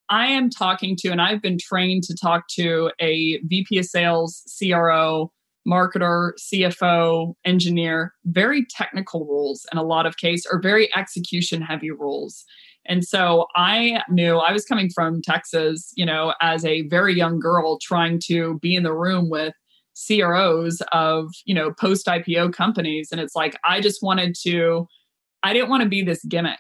I 0.10 0.28
am 0.28 0.50
talking 0.50 0.98
to 0.98 1.10
and 1.10 1.22
I've 1.22 1.42
been 1.42 1.58
trained 1.58 2.04
to 2.04 2.16
talk 2.16 2.50
to 2.56 2.92
a 3.00 3.40
VP 3.46 3.78
of 3.78 3.86
sales, 3.86 4.44
CRO, 4.60 5.32
marketer, 5.66 6.32
CFO, 6.38 7.34
engineer, 7.46 8.14
very 8.26 8.66
technical 8.70 9.26
roles 9.26 9.66
in 9.72 9.78
a 9.78 9.84
lot 9.84 10.06
of 10.06 10.18
case 10.18 10.46
or 10.52 10.60
very 10.62 10.94
execution 10.98 11.62
heavy 11.62 11.92
roles. 11.92 12.44
And 12.86 13.04
so 13.04 13.48
I 13.56 14.02
knew 14.10 14.38
I 14.38 14.52
was 14.52 14.66
coming 14.66 14.90
from 14.90 15.22
Texas, 15.22 15.92
you 15.96 16.06
know, 16.06 16.34
as 16.42 16.66
a 16.66 16.88
very 16.88 17.16
young 17.16 17.40
girl 17.40 17.78
trying 17.80 18.20
to 18.26 18.58
be 18.60 18.76
in 18.76 18.84
the 18.84 18.94
room 18.94 19.30
with 19.30 19.54
CROs 20.08 20.82
of, 20.92 21.30
you 21.46 21.54
know, 21.54 21.72
post 21.74 22.08
IPO 22.08 22.54
companies. 22.54 23.10
And 23.12 23.22
it's 23.22 23.36
like, 23.36 23.56
I 23.66 23.82
just 23.82 24.02
wanted 24.02 24.36
to, 24.44 24.88
I 25.44 25.54
didn't 25.54 25.70
want 25.70 25.84
to 25.84 25.90
be 25.90 26.02
this 26.02 26.24
gimmick 26.26 26.60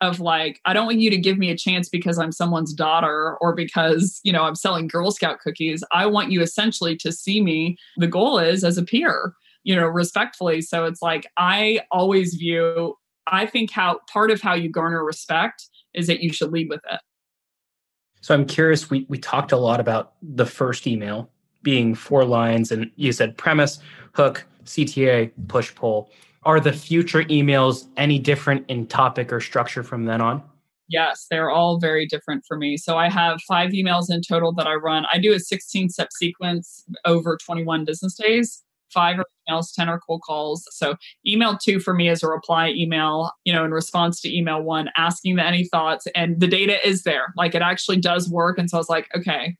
of 0.00 0.20
like 0.20 0.60
i 0.64 0.72
don't 0.72 0.86
want 0.86 1.00
you 1.00 1.10
to 1.10 1.16
give 1.16 1.38
me 1.38 1.50
a 1.50 1.56
chance 1.56 1.88
because 1.88 2.18
i'm 2.18 2.30
someone's 2.30 2.72
daughter 2.72 3.36
or 3.40 3.54
because 3.54 4.20
you 4.22 4.32
know 4.32 4.44
i'm 4.44 4.54
selling 4.54 4.86
girl 4.86 5.10
scout 5.10 5.40
cookies. 5.40 5.82
I 5.92 6.06
want 6.06 6.30
you 6.30 6.40
essentially 6.40 6.96
to 6.98 7.10
see 7.10 7.40
me. 7.40 7.76
The 7.96 8.06
goal 8.06 8.38
is 8.38 8.62
as 8.64 8.78
a 8.78 8.84
peer 8.84 9.32
you 9.64 9.74
know 9.74 9.86
respectfully. 9.86 10.62
So 10.62 10.84
it's 10.84 11.02
like 11.02 11.26
i 11.36 11.80
always 11.90 12.34
view 12.34 12.94
i 13.30 13.46
think 13.46 13.70
how 13.70 14.00
part 14.10 14.30
of 14.30 14.40
how 14.40 14.54
you 14.54 14.68
garner 14.68 15.04
respect 15.04 15.68
is 15.94 16.06
that 16.06 16.20
you 16.20 16.32
should 16.32 16.50
lead 16.50 16.68
with 16.68 16.80
it 16.90 17.00
so 18.20 18.34
i'm 18.34 18.46
curious 18.46 18.90
we 18.90 19.06
we 19.08 19.18
talked 19.18 19.52
a 19.52 19.56
lot 19.56 19.80
about 19.80 20.14
the 20.22 20.46
first 20.46 20.86
email 20.86 21.30
being 21.62 21.94
four 21.94 22.24
lines 22.24 22.70
and 22.70 22.90
you 22.96 23.12
said 23.12 23.36
premise 23.36 23.78
hook 24.12 24.44
cta 24.64 25.30
push 25.48 25.74
pull 25.74 26.10
are 26.48 26.60
the 26.60 26.72
future 26.72 27.24
emails 27.24 27.88
any 27.96 28.18
different 28.18 28.64
in 28.68 28.86
topic 28.86 29.32
or 29.32 29.38
structure 29.40 29.82
from 29.82 30.04
then 30.04 30.22
on? 30.22 30.42
Yes, 30.88 31.26
they're 31.30 31.50
all 31.50 31.78
very 31.78 32.06
different 32.06 32.44
for 32.48 32.56
me. 32.56 32.78
So 32.78 32.96
I 32.96 33.10
have 33.10 33.42
five 33.46 33.72
emails 33.72 34.06
in 34.08 34.22
total 34.26 34.52
that 34.54 34.66
I 34.66 34.74
run. 34.74 35.04
I 35.12 35.18
do 35.18 35.34
a 35.34 35.40
16 35.40 35.90
step 35.90 36.08
sequence 36.12 36.86
over 37.04 37.36
21 37.36 37.84
business 37.84 38.14
days. 38.14 38.62
Five 38.92 39.18
emails, 39.48 39.74
10 39.74 39.88
are 39.88 40.00
cold 40.00 40.22
calls. 40.26 40.64
So 40.70 40.96
email 41.26 41.56
two 41.56 41.80
for 41.80 41.94
me 41.94 42.08
is 42.08 42.22
a 42.22 42.28
reply 42.28 42.70
email, 42.70 43.32
you 43.44 43.52
know, 43.52 43.64
in 43.64 43.72
response 43.72 44.20
to 44.22 44.34
email 44.34 44.62
one, 44.62 44.88
asking 44.96 45.38
any 45.38 45.64
thoughts. 45.64 46.06
And 46.14 46.40
the 46.40 46.46
data 46.46 46.86
is 46.86 47.02
there. 47.02 47.32
Like 47.36 47.54
it 47.54 47.62
actually 47.62 47.98
does 47.98 48.30
work. 48.30 48.58
And 48.58 48.70
so 48.70 48.76
I 48.76 48.80
was 48.80 48.88
like, 48.88 49.08
okay, 49.16 49.56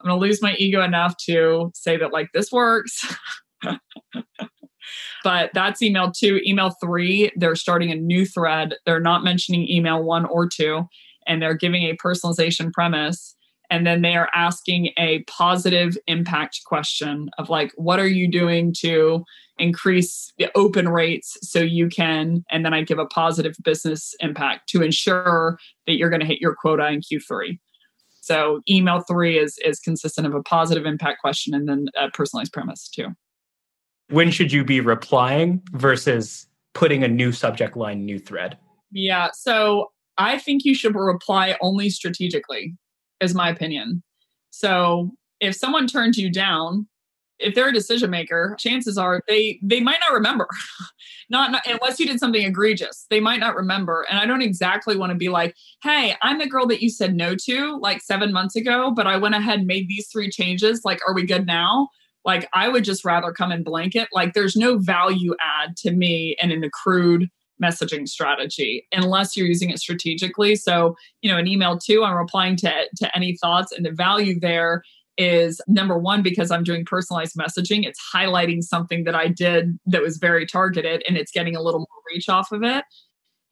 I'm 0.00 0.08
to 0.08 0.14
lose 0.16 0.42
my 0.42 0.54
ego 0.56 0.82
enough 0.82 1.16
to 1.26 1.70
say 1.74 1.96
that, 1.96 2.12
like, 2.12 2.28
this 2.32 2.52
works. 2.52 3.14
but 5.24 5.50
that's 5.54 5.82
email 5.82 6.12
two. 6.12 6.40
Email 6.44 6.74
three, 6.82 7.30
they're 7.36 7.56
starting 7.56 7.90
a 7.90 7.96
new 7.96 8.26
thread. 8.26 8.74
They're 8.84 9.00
not 9.00 9.24
mentioning 9.24 9.68
email 9.68 10.02
one 10.02 10.26
or 10.26 10.48
two, 10.48 10.84
and 11.26 11.40
they're 11.40 11.56
giving 11.56 11.84
a 11.84 11.96
personalization 11.96 12.72
premise. 12.72 13.35
And 13.70 13.86
then 13.86 14.02
they 14.02 14.16
are 14.16 14.30
asking 14.34 14.90
a 14.98 15.22
positive 15.24 15.96
impact 16.06 16.60
question 16.66 17.30
of 17.38 17.48
like, 17.48 17.72
what 17.76 17.98
are 17.98 18.08
you 18.08 18.30
doing 18.30 18.74
to 18.80 19.24
increase 19.58 20.32
the 20.38 20.50
open 20.54 20.88
rates 20.88 21.36
so 21.42 21.60
you 21.60 21.88
can, 21.88 22.44
and 22.50 22.64
then 22.64 22.74
I 22.74 22.82
give 22.82 22.98
a 22.98 23.06
positive 23.06 23.56
business 23.64 24.14
impact 24.20 24.68
to 24.70 24.82
ensure 24.82 25.58
that 25.86 25.94
you're 25.94 26.10
going 26.10 26.20
to 26.20 26.26
hit 26.26 26.40
your 26.40 26.54
quota 26.54 26.86
in 26.88 27.00
Q3. 27.00 27.58
So 28.20 28.60
email 28.68 29.00
three 29.00 29.38
is 29.38 29.56
is 29.64 29.78
consistent 29.78 30.26
of 30.26 30.34
a 30.34 30.42
positive 30.42 30.84
impact 30.84 31.20
question 31.20 31.54
and 31.54 31.68
then 31.68 31.86
a 31.96 32.10
personalized 32.10 32.52
premise 32.52 32.88
too. 32.88 33.08
When 34.08 34.30
should 34.30 34.52
you 34.52 34.64
be 34.64 34.80
replying 34.80 35.62
versus 35.72 36.46
putting 36.74 37.04
a 37.04 37.08
new 37.08 37.30
subject 37.32 37.76
line, 37.76 38.04
new 38.04 38.18
thread? 38.18 38.58
Yeah. 38.90 39.30
So 39.32 39.92
I 40.18 40.38
think 40.38 40.64
you 40.64 40.74
should 40.74 40.94
reply 40.94 41.56
only 41.60 41.88
strategically, 41.88 42.74
is 43.20 43.34
my 43.34 43.48
opinion. 43.48 44.02
So 44.50 45.12
if 45.40 45.54
someone 45.54 45.86
turns 45.86 46.18
you 46.18 46.30
down, 46.30 46.86
if 47.38 47.54
they're 47.54 47.68
a 47.68 47.72
decision 47.72 48.10
maker, 48.10 48.56
chances 48.58 48.96
are 48.96 49.20
they 49.28 49.60
they 49.62 49.80
might 49.80 49.98
not 50.06 50.14
remember. 50.14 50.48
not, 51.30 51.50
not 51.50 51.66
unless 51.66 52.00
you 52.00 52.06
did 52.06 52.18
something 52.18 52.42
egregious. 52.42 53.06
They 53.10 53.20
might 53.20 53.40
not 53.40 53.56
remember. 53.56 54.06
And 54.08 54.18
I 54.18 54.26
don't 54.26 54.42
exactly 54.42 54.96
want 54.96 55.10
to 55.10 55.18
be 55.18 55.28
like, 55.28 55.54
"Hey, 55.82 56.14
I'm 56.22 56.38
the 56.38 56.48
girl 56.48 56.66
that 56.68 56.82
you 56.82 56.88
said 56.88 57.14
no 57.14 57.34
to 57.44 57.78
like 57.78 58.00
7 58.00 58.32
months 58.32 58.56
ago, 58.56 58.90
but 58.90 59.06
I 59.06 59.18
went 59.18 59.34
ahead 59.34 59.58
and 59.58 59.66
made 59.66 59.88
these 59.88 60.08
three 60.10 60.30
changes. 60.30 60.82
Like, 60.84 61.00
are 61.06 61.14
we 61.14 61.26
good 61.26 61.46
now?" 61.46 61.88
Like, 62.24 62.48
I 62.52 62.68
would 62.68 62.82
just 62.82 63.04
rather 63.04 63.32
come 63.32 63.52
in 63.52 63.62
blanket. 63.62 64.08
Like, 64.12 64.34
there's 64.34 64.56
no 64.56 64.78
value 64.78 65.36
add 65.40 65.76
to 65.78 65.92
me 65.92 66.36
and 66.42 66.50
in 66.50 66.60
the 66.60 66.70
crude 66.70 67.28
messaging 67.62 68.08
strategy 68.08 68.86
unless 68.92 69.36
you're 69.36 69.46
using 69.46 69.70
it 69.70 69.78
strategically. 69.78 70.56
So, 70.56 70.96
you 71.22 71.30
know, 71.30 71.38
an 71.38 71.46
email 71.46 71.78
too, 71.78 72.04
I'm 72.04 72.16
replying 72.16 72.56
to 72.56 72.72
to 72.96 73.16
any 73.16 73.36
thoughts 73.36 73.72
and 73.72 73.84
the 73.84 73.92
value 73.92 74.38
there 74.38 74.82
is 75.18 75.62
number 75.66 75.96
one 75.96 76.20
because 76.20 76.50
i'm 76.50 76.62
doing 76.62 76.84
personalized 76.84 77.34
messaging 77.36 77.86
it's 77.86 77.98
highlighting 78.14 78.62
something 78.62 79.04
that 79.04 79.14
i 79.14 79.26
did 79.26 79.78
that 79.86 80.02
was 80.02 80.18
very 80.18 80.44
targeted 80.44 81.02
and 81.08 81.16
it's 81.16 81.32
getting 81.32 81.56
a 81.56 81.62
little 81.62 81.80
more 81.80 81.96
reach 82.12 82.28
off 82.28 82.52
of 82.52 82.62
it. 82.62 82.84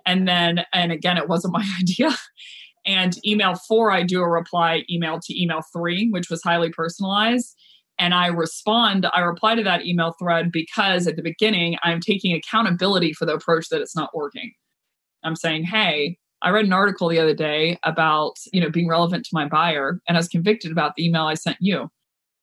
And 0.06 0.28
then 0.28 0.64
and 0.72 0.92
again 0.92 1.16
it 1.16 1.28
wasn't 1.28 1.54
my 1.58 1.66
idea. 1.80 2.10
And 2.86 3.14
email 3.26 3.54
four 3.54 3.90
i 3.90 4.02
do 4.02 4.20
a 4.20 4.28
reply 4.28 4.84
email 4.90 5.18
to 5.20 5.42
email 5.42 5.62
three 5.72 6.08
which 6.10 6.30
was 6.30 6.42
highly 6.42 6.70
personalized 6.70 7.56
and 8.04 8.14
i 8.14 8.26
respond 8.26 9.06
i 9.14 9.20
reply 9.20 9.54
to 9.54 9.62
that 9.62 9.86
email 9.86 10.14
thread 10.18 10.52
because 10.52 11.06
at 11.06 11.16
the 11.16 11.22
beginning 11.22 11.76
i'm 11.82 12.00
taking 12.00 12.34
accountability 12.34 13.12
for 13.12 13.24
the 13.24 13.34
approach 13.34 13.68
that 13.70 13.80
it's 13.80 13.96
not 13.96 14.14
working 14.14 14.52
i'm 15.24 15.36
saying 15.36 15.64
hey 15.64 16.18
I 16.44 16.50
read 16.50 16.66
an 16.66 16.74
article 16.74 17.08
the 17.08 17.18
other 17.18 17.34
day 17.34 17.78
about, 17.84 18.34
you 18.52 18.60
know, 18.60 18.68
being 18.68 18.86
relevant 18.86 19.24
to 19.24 19.30
my 19.32 19.48
buyer 19.48 19.98
and 20.06 20.16
I 20.16 20.20
was 20.20 20.28
convicted 20.28 20.70
about 20.70 20.94
the 20.94 21.06
email 21.06 21.22
I 21.22 21.34
sent 21.34 21.56
you. 21.58 21.88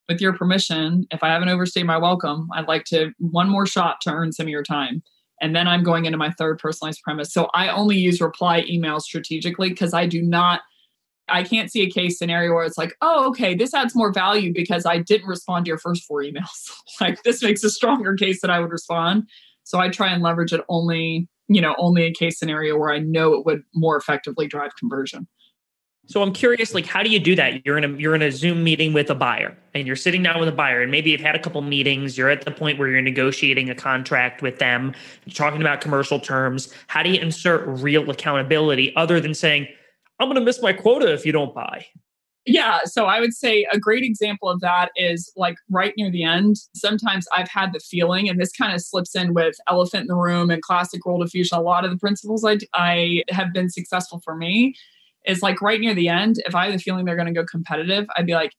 With 0.10 0.20
your 0.20 0.34
permission, 0.34 1.06
if 1.12 1.22
I 1.22 1.28
haven't 1.30 1.50
overstayed 1.50 1.86
my 1.86 2.00
welcome, 2.00 2.50
I'd 2.54 2.68
like 2.68 2.84
to 2.86 3.12
one 3.20 3.48
more 3.48 3.68
shot 3.68 4.02
to 4.02 4.12
earn 4.12 4.32
some 4.32 4.48
of 4.48 4.50
your 4.50 4.64
time. 4.64 5.04
And 5.40 5.56
then 5.56 5.68
I'm 5.68 5.84
going 5.84 6.06
into 6.06 6.18
my 6.18 6.32
third 6.32 6.58
personalized 6.58 7.02
premise. 7.04 7.32
So 7.32 7.48
I 7.54 7.70
only 7.70 7.96
use 7.96 8.20
reply 8.20 8.64
emails 8.64 9.02
strategically 9.02 9.70
because 9.70 9.94
I 9.94 10.08
do 10.08 10.24
not 10.24 10.62
I 11.32 11.44
can't 11.44 11.72
see 11.72 11.82
a 11.82 11.90
case 11.90 12.18
scenario 12.18 12.54
where 12.54 12.66
it's 12.66 12.78
like, 12.78 12.96
oh, 13.02 13.28
okay, 13.30 13.56
this 13.56 13.74
adds 13.74 13.96
more 13.96 14.12
value 14.12 14.54
because 14.54 14.86
I 14.86 15.00
didn't 15.00 15.28
respond 15.28 15.66
to 15.66 15.70
your 15.70 15.78
first 15.78 16.04
four 16.04 16.22
emails. 16.22 16.72
like 17.02 17.24
this 17.24 17.42
makes 17.42 17.64
a 17.64 17.70
stronger 17.70 18.16
case 18.16 18.42
that 18.42 18.52
I 18.52 18.60
would 18.60 18.72
respond. 18.72 19.30
So 19.64 19.80
I 19.80 19.90
try 19.90 20.12
and 20.12 20.22
leverage 20.22 20.54
it 20.54 20.62
only 20.70 21.28
you 21.52 21.62
know 21.62 21.76
only 21.78 22.04
a 22.04 22.14
case 22.14 22.40
scenario 22.40 22.78
where 22.78 22.92
i 22.92 23.00
know 23.00 23.34
it 23.34 23.46
would 23.46 23.62
more 23.76 23.98
effectively 23.98 24.48
drive 24.48 24.76
conversion 24.78 25.28
so 26.06 26.22
i'm 26.22 26.32
curious 26.32 26.74
like 26.74 26.86
how 26.86 27.04
do 27.04 27.10
you 27.10 27.20
do 27.20 27.36
that 27.36 27.66
you're 27.66 27.78
in 27.78 27.84
a 27.84 27.90
you're 27.98 28.16
in 28.16 28.22
a 28.22 28.32
zoom 28.32 28.64
meeting 28.64 28.94
with 28.94 29.10
a 29.10 29.16
buyer 29.16 29.56
and 29.74 29.86
you're 29.86 29.96
sitting 29.96 30.24
down 30.24 30.40
with 30.40 30.48
a 30.48 30.54
buyer 30.54 30.82
and 30.82 30.92
maybe 30.92 31.12
you've 31.12 31.22
had 31.22 31.36
a 31.36 31.40
couple 31.40 31.62
meetings 31.62 32.18
you're 32.18 32.30
at 32.30 32.46
the 32.46 32.52
point 32.52 32.80
where 32.80 32.88
you're 32.88 33.02
negotiating 33.02 33.70
a 33.70 33.76
contract 33.76 34.42
with 34.42 34.60
them 34.60 34.94
talking 35.34 35.60
about 35.60 35.82
commercial 35.82 36.20
terms 36.20 36.74
how 36.88 37.04
do 37.04 37.10
you 37.10 37.20
insert 37.20 37.68
real 37.68 38.10
accountability 38.10 38.96
other 38.96 39.20
than 39.20 39.34
saying 39.34 39.68
i'm 40.22 40.28
going 40.28 40.36
to 40.36 40.46
miss 40.46 40.62
my 40.62 40.74
quota 40.74 41.12
if 41.14 41.26
you 41.26 41.32
don't 41.32 41.54
buy 41.54 41.86
yeah. 42.46 42.80
So 42.86 43.06
I 43.06 43.20
would 43.20 43.34
say 43.34 43.68
a 43.72 43.80
great 43.80 44.04
example 44.04 44.50
of 44.50 44.62
that 44.62 44.92
is 44.96 45.32
like 45.36 45.58
right 45.70 45.94
near 45.96 46.10
the 46.10 46.24
end. 46.24 46.56
Sometimes 46.74 47.28
I've 47.36 47.48
had 47.48 47.72
the 47.72 47.80
feeling, 47.80 48.28
and 48.28 48.40
this 48.40 48.52
kind 48.52 48.74
of 48.74 48.82
slips 48.82 49.16
in 49.16 49.34
with 49.36 49.56
elephant 49.70 50.02
in 50.02 50.08
the 50.08 50.16
room 50.16 50.50
and 50.50 50.62
classic 50.62 51.06
role 51.06 51.22
diffusion. 51.22 51.58
A 51.58 51.62
lot 51.62 51.86
of 51.86 51.92
the 51.92 51.98
principles 51.98 52.44
I, 52.44 52.58
I 52.74 53.24
have 53.30 53.54
been 53.54 53.70
successful 53.70 54.22
for 54.24 54.36
me 54.36 54.76
is 55.26 55.44
like 55.44 55.62
right 55.62 55.80
near 55.80 55.94
the 55.94 56.08
end. 56.08 56.38
If 56.48 56.56
I 56.56 56.66
have 56.66 56.74
the 56.74 56.80
feeling 56.80 57.06
they're 57.06 57.16
going 57.16 57.28
to 57.28 57.34
go 57.34 57.46
competitive, 57.46 58.08
I'd 58.18 58.26
be 58.26 58.34
like, 58.34 58.54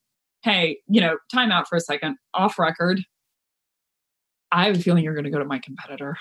hey, 0.45 0.79
you 0.89 1.01
know, 1.01 1.19
time 1.33 1.51
out 1.51 1.69
for 1.69 1.75
a 1.75 1.81
second, 1.81 2.17
off 2.35 2.61
record. 2.61 3.01
I 4.53 4.67
have 4.67 4.77
a 4.77 4.79
feeling 4.79 5.03
you're 5.03 5.15
going 5.15 5.25
to 5.25 5.31
go 5.31 5.39
to 5.39 5.45
my 5.45 5.59
competitor. 5.59 6.19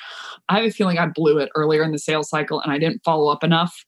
I 0.49 0.55
have 0.55 0.65
a 0.65 0.71
feeling 0.71 0.97
I 0.97 1.05
blew 1.07 1.37
it 1.37 1.49
earlier 1.53 1.83
in 1.83 1.91
the 1.91 1.99
sales 1.99 2.29
cycle 2.29 2.61
and 2.61 2.71
I 2.71 2.79
didn't 2.79 3.01
follow 3.03 3.29
up 3.29 3.43
enough. 3.43 3.85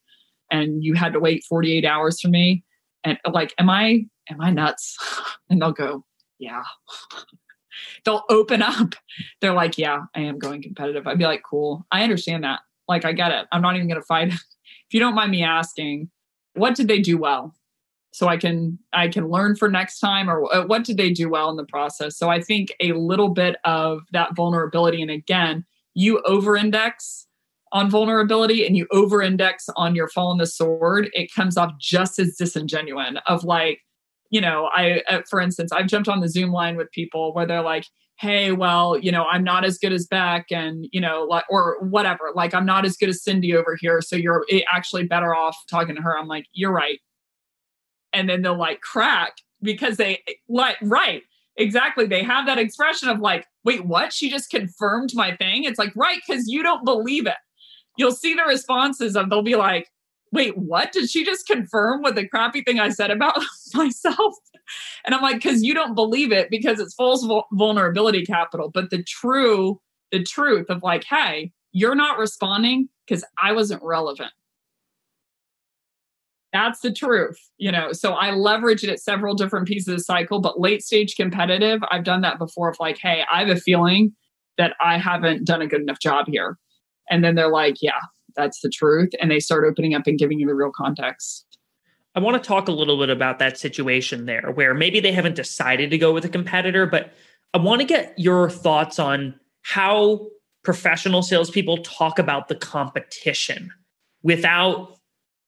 And 0.54 0.84
you 0.84 0.94
had 0.94 1.12
to 1.14 1.20
wait 1.20 1.44
48 1.50 1.84
hours 1.84 2.22
for 2.22 2.30
me. 2.30 2.64
And 3.04 3.18
like 3.30 3.54
am 3.58 3.70
i 3.70 4.06
am 4.30 4.40
i 4.40 4.52
nuts? 4.52 4.98
And 5.50 5.62
they'll 5.62 5.74
go 5.74 6.06
yeah. 6.40 6.64
They'll 8.06 8.24
open 8.30 8.62
up. 8.62 8.96
They're 9.42 9.54
like 9.54 9.78
yeah 9.78 10.04
i 10.16 10.22
am 10.22 10.40
going 10.40 10.62
competitive. 10.62 11.08
I'd 11.08 11.18
be 11.18 11.26
like 11.26 11.44
cool. 11.44 11.86
I 11.92 12.04
understand 12.04 12.44
that. 12.44 12.62
Like 12.88 13.04
i 13.04 13.12
get 13.12 13.32
it. 13.32 13.48
I'm 13.52 13.62
not 13.62 13.76
even 13.76 13.88
going 13.88 14.00
to 14.00 14.06
fight. 14.06 14.34
If 14.88 14.94
you 14.94 15.00
don't 15.00 15.16
mind 15.16 15.32
me 15.32 15.44
asking 15.44 16.12
what 16.54 16.76
did 16.76 16.88
they 16.88 17.00
do 17.00 17.18
well? 17.18 17.56
So 18.12 18.28
i 18.28 18.38
can 18.38 18.78
i 18.94 19.08
can 19.08 19.28
learn 19.30 19.56
for 19.56 19.70
next 19.70 20.00
time 20.00 20.30
or 20.30 20.54
uh, 20.54 20.68
what 20.68 20.84
did 20.84 20.98
they 20.98 21.10
do 21.12 21.30
well 21.30 21.50
in 21.50 21.58
the 21.58 21.66
process? 21.66 22.16
So 22.16 22.30
i 22.30 22.40
think 22.40 22.74
a 22.80 22.94
little 22.94 23.30
bit 23.30 23.56
of 23.66 24.02
that 24.12 24.36
vulnerability 24.36 25.02
and 25.02 25.10
again 25.10 25.66
you 25.96 26.22
over 26.26 26.56
index 26.56 27.23
on 27.74 27.90
vulnerability 27.90 28.66
and 28.66 28.78
you 28.78 28.88
over 28.92 29.22
index 29.22 29.66
on 29.76 29.96
your 29.96 30.08
fall 30.08 30.28
on 30.28 30.38
the 30.38 30.46
sword, 30.46 31.10
it 31.14 31.34
comes 31.34 31.58
off 31.58 31.72
just 31.80 32.20
as 32.20 32.36
disingenuous 32.36 33.16
of 33.26 33.44
like, 33.44 33.80
you 34.30 34.40
know, 34.40 34.70
I, 34.74 35.02
uh, 35.10 35.22
for 35.30 35.42
instance, 35.42 35.72
I've 35.72 35.88
jumped 35.88 36.08
on 36.08 36.22
the 36.22 36.30
Zoom 36.30 36.52
line 36.52 36.78
with 36.78 36.92
people 36.92 37.34
where 37.34 37.48
they're 37.48 37.64
like, 37.64 37.86
hey, 38.20 38.52
well, 38.52 38.98
you 38.98 39.12
know, 39.12 39.26
I'm 39.26 39.44
not 39.44 39.66
as 39.66 39.80
good 39.80 39.92
as 39.92 40.08
Becc 40.08 40.46
and, 40.52 40.88
you 40.92 41.02
know, 41.02 41.24
like, 41.24 41.46
or 41.50 41.78
whatever, 41.82 42.32
like, 42.36 42.54
I'm 42.54 42.66
not 42.66 42.86
as 42.86 42.96
good 42.96 43.10
as 43.10 43.24
Cindy 43.24 43.56
over 43.56 43.76
here. 43.80 44.02
So 44.02 44.16
you're 44.16 44.46
actually 44.72 45.06
better 45.06 45.34
off 45.34 45.58
talking 45.68 45.96
to 45.96 46.02
her. 46.02 46.18
I'm 46.18 46.28
like, 46.28 46.46
you're 46.54 46.72
right. 46.72 47.00
And 48.14 48.30
then 48.30 48.44
they'll 48.44 48.58
like 48.58 48.82
crack 48.82 49.34
because 49.64 49.98
they, 49.98 50.20
eh, 50.28 50.34
like, 50.48 50.78
right 50.84 51.24
exactly 51.56 52.08
they 52.08 52.24
have 52.24 52.48
that 52.48 52.58
expression 52.58 53.10
of 53.10 53.20
like 53.20 53.46
wait 53.64 53.86
what 53.86 54.12
she 54.12 54.28
just 54.28 54.50
confirmed 54.50 55.12
my 55.14 55.36
thing 55.36 55.64
it's 55.64 55.78
like 55.78 55.94
right 55.96 56.20
because 56.26 56.48
you 56.48 56.64
don't 56.64 56.84
believe 56.84 57.28
it 57.28 57.36
you'll 57.98 58.12
see 58.12 58.34
the 58.34 58.44
responses 58.44 59.16
of 59.16 59.30
they'll 59.30 59.42
be 59.42 59.56
like, 59.56 59.90
wait, 60.32 60.58
what? 60.58 60.92
Did 60.92 61.10
she 61.10 61.24
just 61.24 61.46
confirm 61.46 62.02
what 62.02 62.16
the 62.16 62.28
crappy 62.28 62.64
thing 62.64 62.80
I 62.80 62.90
said 62.90 63.12
about 63.12 63.38
myself? 63.74 64.34
And 65.06 65.14
I'm 65.14 65.22
like, 65.22 65.36
because 65.36 65.64
you 65.64 65.74
don't 65.74 65.94
believe 65.94 66.32
it 66.32 66.50
because 66.50 66.80
it's 66.80 66.96
false 66.96 67.26
vulnerability 67.52 68.26
capital. 68.26 68.72
But 68.74 68.90
the 68.90 69.04
true, 69.04 69.80
the 70.12 70.24
truth 70.24 70.70
of 70.70 70.82
like, 70.82 71.04
hey, 71.04 71.52
you're 71.72 71.96
not 71.96 72.18
responding 72.18 72.90
because 73.06 73.24
I 73.42 73.52
wasn't 73.52 73.84
relevant. 73.84 74.32
That's 76.52 76.82
the 76.82 76.94
truth, 76.94 77.38
you 77.58 77.72
know. 77.72 77.94
So 77.94 78.14
I 78.14 78.32
leverage 78.32 78.84
it 78.84 78.90
at 78.90 79.00
several 79.00 79.34
different 79.34 79.68
pieces 79.68 79.88
of 79.88 79.98
the 79.98 80.04
cycle, 80.04 80.40
but 80.40 80.60
late 80.60 80.84
stage 80.84 81.16
competitive, 81.16 81.82
I've 81.90 82.04
done 82.04 82.22
that 82.22 82.38
before 82.38 82.70
of 82.70 82.80
like, 82.80 83.00
hey, 83.00 83.24
I 83.32 83.40
have 83.40 83.50
a 83.50 83.60
feeling 83.60 84.14
that 84.60 84.76
I 84.80 85.00
haven't 85.00 85.46
done 85.46 85.64
a 85.64 85.68
good 85.68 85.82
enough 85.82 86.00
job 86.00 86.28
here. 86.28 86.60
And 87.10 87.24
then 87.24 87.36
they're 87.36 87.52
like, 87.52 87.76
yeah, 87.82 88.00
that's 88.36 88.62
the 88.62 88.70
truth. 88.70 89.10
And 89.22 89.30
they 89.30 89.40
start 89.40 89.66
opening 89.66 89.94
up 89.94 90.08
and 90.08 90.18
giving 90.18 90.40
you 90.40 90.48
the 90.48 90.56
real 90.56 90.72
context. 90.76 91.46
I 92.16 92.20
want 92.20 92.42
to 92.42 92.48
talk 92.48 92.68
a 92.68 92.72
little 92.72 93.00
bit 93.00 93.10
about 93.10 93.40
that 93.40 93.58
situation 93.58 94.26
there 94.26 94.52
where 94.54 94.74
maybe 94.74 95.00
they 95.00 95.12
haven't 95.12 95.36
decided 95.36 95.90
to 95.90 95.98
go 95.98 96.14
with 96.14 96.26
a 96.26 96.30
competitor, 96.30 96.86
but 96.86 97.14
I 97.54 97.58
want 97.58 97.82
to 97.82 97.88
get 97.88 98.18
your 98.18 98.50
thoughts 98.50 99.00
on 99.00 99.40
how 99.62 100.28
professional 100.64 101.22
salespeople 101.22 101.78
talk 101.80 102.20
about 102.20 102.48
the 102.48 102.56
competition 102.56 103.72
without 104.22 104.98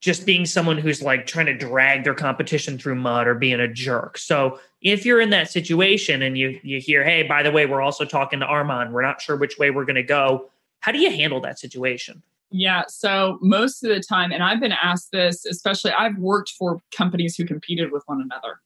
just 0.02 0.26
being 0.26 0.46
someone 0.46 0.78
who's 0.78 1.02
like 1.02 1.26
trying 1.26 1.46
to 1.48 1.58
drag 1.58 2.04
their 2.04 2.14
competition 2.14 2.78
through 2.78 2.96
mud 2.96 3.28
or 3.28 3.34
being 3.34 3.60
a 3.60 3.68
jerk. 3.68 4.18
So 4.18 4.60
if 4.82 5.06
you're 5.06 5.22
in 5.22 5.32
that 5.32 5.50
situation 5.50 6.22
and 6.22 6.38
you 6.38 6.60
you 6.64 6.80
hear, 6.80 7.04
hey, 7.04 7.24
by 7.24 7.42
the 7.42 7.52
way, 7.52 7.66
we're 7.66 7.82
also 7.82 8.06
talking 8.06 8.40
to 8.42 8.46
Armand, 8.46 8.94
we're 8.94 9.02
not 9.02 9.22
sure 9.22 9.36
which 9.36 9.58
way 9.58 9.72
we're 9.72 9.86
going 9.86 9.96
to 9.96 10.04
go. 10.04 10.50
How 10.86 10.92
do 10.92 11.00
you 11.00 11.10
handle 11.10 11.42
that 11.42 11.58
situation? 11.58 12.22
Yeah. 12.52 12.84
So 12.88 13.40
most 13.42 13.84
of 13.84 13.90
the 13.90 14.00
time, 14.00 14.32
and 14.32 14.44
I've 14.44 14.60
been 14.60 14.72
asked 14.72 15.12
this, 15.12 15.44
especially 15.44 15.92
I've 15.94 16.16
worked 16.20 16.52
for 16.60 16.80
companies 16.96 17.36
who 17.36 17.44
competed 17.44 17.92
with 17.92 18.04
one 18.06 18.22
another. 18.22 18.62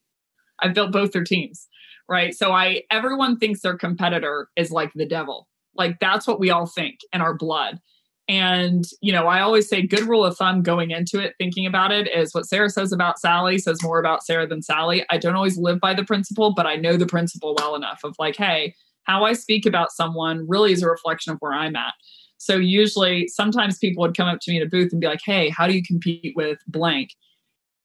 I've 0.60 0.74
built 0.74 0.92
both 0.92 1.14
their 1.14 1.24
teams, 1.24 1.70
right? 2.10 2.36
So 2.36 2.52
I 2.52 2.84
everyone 2.92 3.38
thinks 3.38 3.62
their 3.62 3.78
competitor 3.78 4.50
is 4.58 4.70
like 4.70 4.92
the 4.96 5.06
devil. 5.06 5.48
Like 5.76 6.02
that's 6.02 6.28
what 6.28 6.42
we 6.42 6.50
all 6.50 6.66
think 6.66 7.00
in 7.14 7.22
our 7.22 7.34
blood. 7.34 7.80
And, 8.28 8.84
you 9.00 9.14
know, 9.14 9.28
I 9.28 9.40
always 9.40 9.70
say 9.70 9.88
good 9.88 10.04
rule 10.04 10.26
of 10.26 10.36
thumb 10.36 10.62
going 10.62 10.92
into 10.92 11.22
it, 11.22 11.36
thinking 11.38 11.66
about 11.66 11.94
it 11.94 12.10
is 12.14 12.36
what 12.36 12.48
Sarah 12.48 12.70
says 12.70 12.92
about 12.92 13.18
Sally 13.18 13.60
says 13.60 13.82
more 13.82 13.98
about 13.98 14.26
Sarah 14.26 14.46
than 14.46 14.62
Sally. 14.62 15.06
I 15.10 15.18
don't 15.18 15.36
always 15.36 15.58
live 15.58 15.80
by 15.80 15.94
the 15.94 16.04
principle, 16.04 16.54
but 16.54 16.68
I 16.68 16.76
know 16.76 16.98
the 16.98 17.08
principle 17.08 17.56
well 17.58 17.76
enough 17.76 18.02
of 18.04 18.18
like, 18.20 18.36
hey, 18.36 18.76
how 19.10 19.26
I 19.26 19.34
speak 19.34 19.66
about 19.66 19.92
someone 19.92 20.46
really 20.48 20.72
is 20.72 20.84
a 20.84 20.88
reflection 20.88 21.34
of 21.34 21.40
where 21.40 21.54
I'm 21.54 21.76
at. 21.76 21.94
So 22.38 22.56
usually 22.56 23.28
sometimes 23.28 23.78
people 23.78 24.02
would 24.02 24.16
come 24.16 24.28
up 24.28 24.40
to 24.42 24.52
me 24.52 24.58
in 24.58 24.64
a 24.64 24.70
booth 24.70 24.92
and 24.92 25.02
be 25.02 25.08
like, 25.08 25.22
hey, 25.26 25.50
how 25.50 25.68
do 25.68 25.74
you 25.74 25.84
compete 25.84 26.34
with 26.36 26.60
blank? 26.68 27.10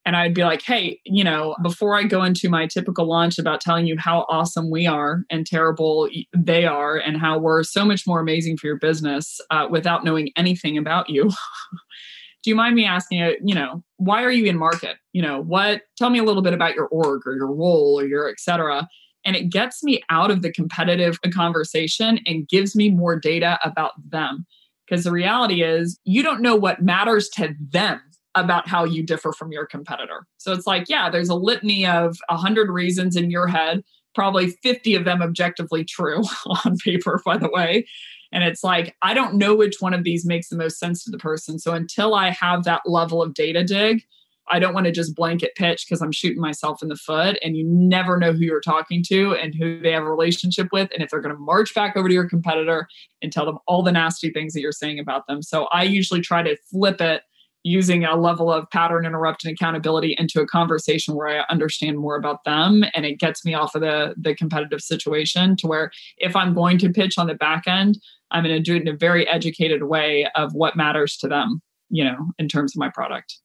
and 0.06 0.16
I'd 0.16 0.34
be 0.34 0.44
like, 0.44 0.62
hey, 0.62 1.00
you 1.04 1.24
know, 1.24 1.56
before 1.62 1.96
I 1.96 2.02
go 2.02 2.22
into 2.24 2.50
my 2.50 2.66
typical 2.66 3.06
launch 3.06 3.38
about 3.38 3.60
telling 3.60 3.86
you 3.86 3.96
how 3.98 4.26
awesome 4.28 4.70
we 4.70 4.86
are 4.86 5.24
and 5.30 5.46
terrible 5.46 6.10
they 6.36 6.66
are, 6.66 6.96
and 6.96 7.16
how 7.16 7.38
we're 7.38 7.62
so 7.62 7.84
much 7.84 8.06
more 8.06 8.20
amazing 8.20 8.58
for 8.58 8.66
your 8.66 8.78
business 8.78 9.40
uh, 9.50 9.66
without 9.70 10.04
knowing 10.04 10.30
anything 10.36 10.76
about 10.76 11.08
you. 11.08 11.30
Do 12.42 12.50
you 12.50 12.54
mind 12.54 12.74
me 12.74 12.84
asking 12.84 13.20
you, 13.20 13.36
you 13.42 13.54
know, 13.54 13.82
why 13.96 14.22
are 14.22 14.30
you 14.30 14.44
in 14.44 14.58
market? 14.58 14.96
You 15.14 15.22
know, 15.22 15.40
what, 15.40 15.80
tell 15.96 16.10
me 16.10 16.18
a 16.18 16.24
little 16.24 16.42
bit 16.42 16.52
about 16.52 16.74
your 16.74 16.88
org 16.88 17.22
or 17.24 17.34
your 17.34 17.50
role 17.50 17.98
or 17.98 18.04
your 18.04 18.28
et 18.28 18.38
cetera. 18.38 18.86
And 19.24 19.36
it 19.36 19.50
gets 19.50 19.82
me 19.82 20.02
out 20.10 20.30
of 20.30 20.42
the 20.42 20.52
competitive 20.52 21.18
conversation 21.32 22.20
and 22.26 22.48
gives 22.48 22.76
me 22.76 22.90
more 22.90 23.18
data 23.18 23.58
about 23.64 23.92
them. 24.08 24.46
Because 24.86 25.04
the 25.04 25.12
reality 25.12 25.62
is, 25.62 25.98
you 26.04 26.22
don't 26.22 26.42
know 26.42 26.56
what 26.56 26.82
matters 26.82 27.28
to 27.30 27.54
them 27.70 28.00
about 28.34 28.68
how 28.68 28.84
you 28.84 29.02
differ 29.02 29.32
from 29.32 29.52
your 29.52 29.66
competitor. 29.66 30.26
So 30.38 30.52
it's 30.52 30.66
like, 30.66 30.86
yeah, 30.88 31.08
there's 31.08 31.28
a 31.28 31.34
litany 31.34 31.86
of 31.86 32.18
100 32.28 32.68
reasons 32.70 33.16
in 33.16 33.30
your 33.30 33.46
head, 33.46 33.82
probably 34.14 34.50
50 34.62 34.94
of 34.96 35.04
them 35.04 35.22
objectively 35.22 35.84
true 35.84 36.22
on 36.64 36.76
paper, 36.78 37.20
by 37.24 37.38
the 37.38 37.50
way. 37.50 37.86
And 38.32 38.42
it's 38.42 38.64
like, 38.64 38.96
I 39.00 39.14
don't 39.14 39.36
know 39.36 39.54
which 39.54 39.76
one 39.78 39.94
of 39.94 40.02
these 40.02 40.26
makes 40.26 40.48
the 40.48 40.56
most 40.56 40.78
sense 40.78 41.04
to 41.04 41.10
the 41.10 41.18
person. 41.18 41.58
So 41.58 41.72
until 41.72 42.14
I 42.14 42.30
have 42.30 42.64
that 42.64 42.82
level 42.84 43.22
of 43.22 43.32
data 43.32 43.62
dig, 43.62 44.02
I 44.48 44.58
don't 44.58 44.74
want 44.74 44.86
to 44.86 44.92
just 44.92 45.14
blanket 45.14 45.52
pitch 45.56 45.86
because 45.86 46.02
I'm 46.02 46.12
shooting 46.12 46.40
myself 46.40 46.82
in 46.82 46.88
the 46.88 46.96
foot 46.96 47.38
and 47.42 47.56
you 47.56 47.64
never 47.66 48.18
know 48.18 48.32
who 48.32 48.40
you're 48.44 48.60
talking 48.60 49.02
to 49.08 49.34
and 49.34 49.54
who 49.54 49.80
they 49.80 49.92
have 49.92 50.02
a 50.02 50.10
relationship 50.10 50.68
with 50.72 50.90
and 50.92 51.02
if 51.02 51.10
they're 51.10 51.20
going 51.20 51.34
to 51.34 51.40
march 51.40 51.74
back 51.74 51.96
over 51.96 52.08
to 52.08 52.14
your 52.14 52.28
competitor 52.28 52.86
and 53.22 53.32
tell 53.32 53.46
them 53.46 53.58
all 53.66 53.82
the 53.82 53.92
nasty 53.92 54.30
things 54.30 54.52
that 54.52 54.60
you're 54.60 54.72
saying 54.72 54.98
about 54.98 55.26
them. 55.26 55.42
So 55.42 55.64
I 55.72 55.84
usually 55.84 56.20
try 56.20 56.42
to 56.42 56.56
flip 56.70 57.00
it 57.00 57.22
using 57.66 58.04
a 58.04 58.14
level 58.14 58.52
of 58.52 58.70
pattern 58.70 59.06
interrupt 59.06 59.44
and 59.44 59.54
accountability 59.54 60.14
into 60.18 60.40
a 60.40 60.46
conversation 60.46 61.14
where 61.14 61.28
I 61.28 61.44
understand 61.48 61.98
more 61.98 62.14
about 62.14 62.44
them 62.44 62.84
and 62.94 63.06
it 63.06 63.18
gets 63.18 63.44
me 63.44 63.54
off 63.54 63.74
of 63.74 63.80
the 63.80 64.14
the 64.18 64.34
competitive 64.34 64.82
situation 64.82 65.56
to 65.56 65.66
where 65.66 65.90
if 66.18 66.36
I'm 66.36 66.52
going 66.52 66.76
to 66.78 66.90
pitch 66.90 67.16
on 67.16 67.26
the 67.26 67.34
back 67.34 67.66
end, 67.66 67.98
I'm 68.30 68.44
going 68.44 68.54
to 68.54 68.62
do 68.62 68.76
it 68.76 68.82
in 68.82 68.88
a 68.88 68.96
very 68.96 69.26
educated 69.28 69.84
way 69.84 70.28
of 70.34 70.52
what 70.52 70.76
matters 70.76 71.16
to 71.18 71.28
them, 71.28 71.62
you 71.88 72.04
know, 72.04 72.28
in 72.38 72.48
terms 72.48 72.76
of 72.76 72.80
my 72.80 72.90
product. 72.90 73.38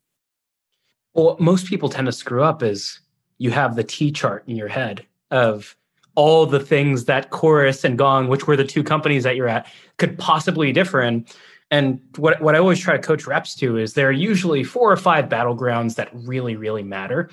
Well, 1.20 1.36
most 1.38 1.66
people 1.66 1.90
tend 1.90 2.06
to 2.06 2.14
screw 2.14 2.44
up 2.44 2.64
is 2.64 3.02
you 3.40 3.52
have 3.52 3.76
the 3.76 3.84
T 3.84 4.10
chart 4.10 4.46
in 4.48 4.56
your 4.56 4.70
head 4.70 5.06
of 5.32 5.76
all 6.16 6.46
the 6.46 6.62
things 6.62 7.06
that 7.06 7.30
Chorus 7.30 7.84
and 7.84 7.98
Gong, 7.98 8.30
which 8.30 8.48
were 8.48 8.56
the 8.56 8.64
two 8.64 8.84
companies 8.84 9.24
that 9.24 9.36
you're 9.36 9.50
at, 9.50 9.68
could 9.98 10.18
possibly 10.18 10.72
differ 10.72 11.02
in. 11.02 11.26
And 11.72 12.00
what, 12.16 12.42
what 12.42 12.56
I 12.56 12.60
always 12.60 12.80
try 12.80 12.96
to 12.96 13.04
coach 13.04 13.28
reps 13.28 13.54
to 13.56 13.76
is 13.78 13.96
there 13.96 14.08
are 14.08 14.14
usually 14.14 14.64
four 14.64 14.90
or 14.90 14.96
five 14.96 15.26
battlegrounds 15.26 15.96
that 15.96 16.10
really, 16.14 16.56
really 16.56 16.84
matter 16.84 17.30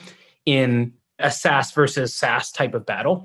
in 0.46 0.92
a 1.20 1.30
SaaS 1.30 1.70
versus 1.70 2.12
SaaS 2.12 2.50
type 2.50 2.74
of 2.74 2.84
battle. 2.84 3.24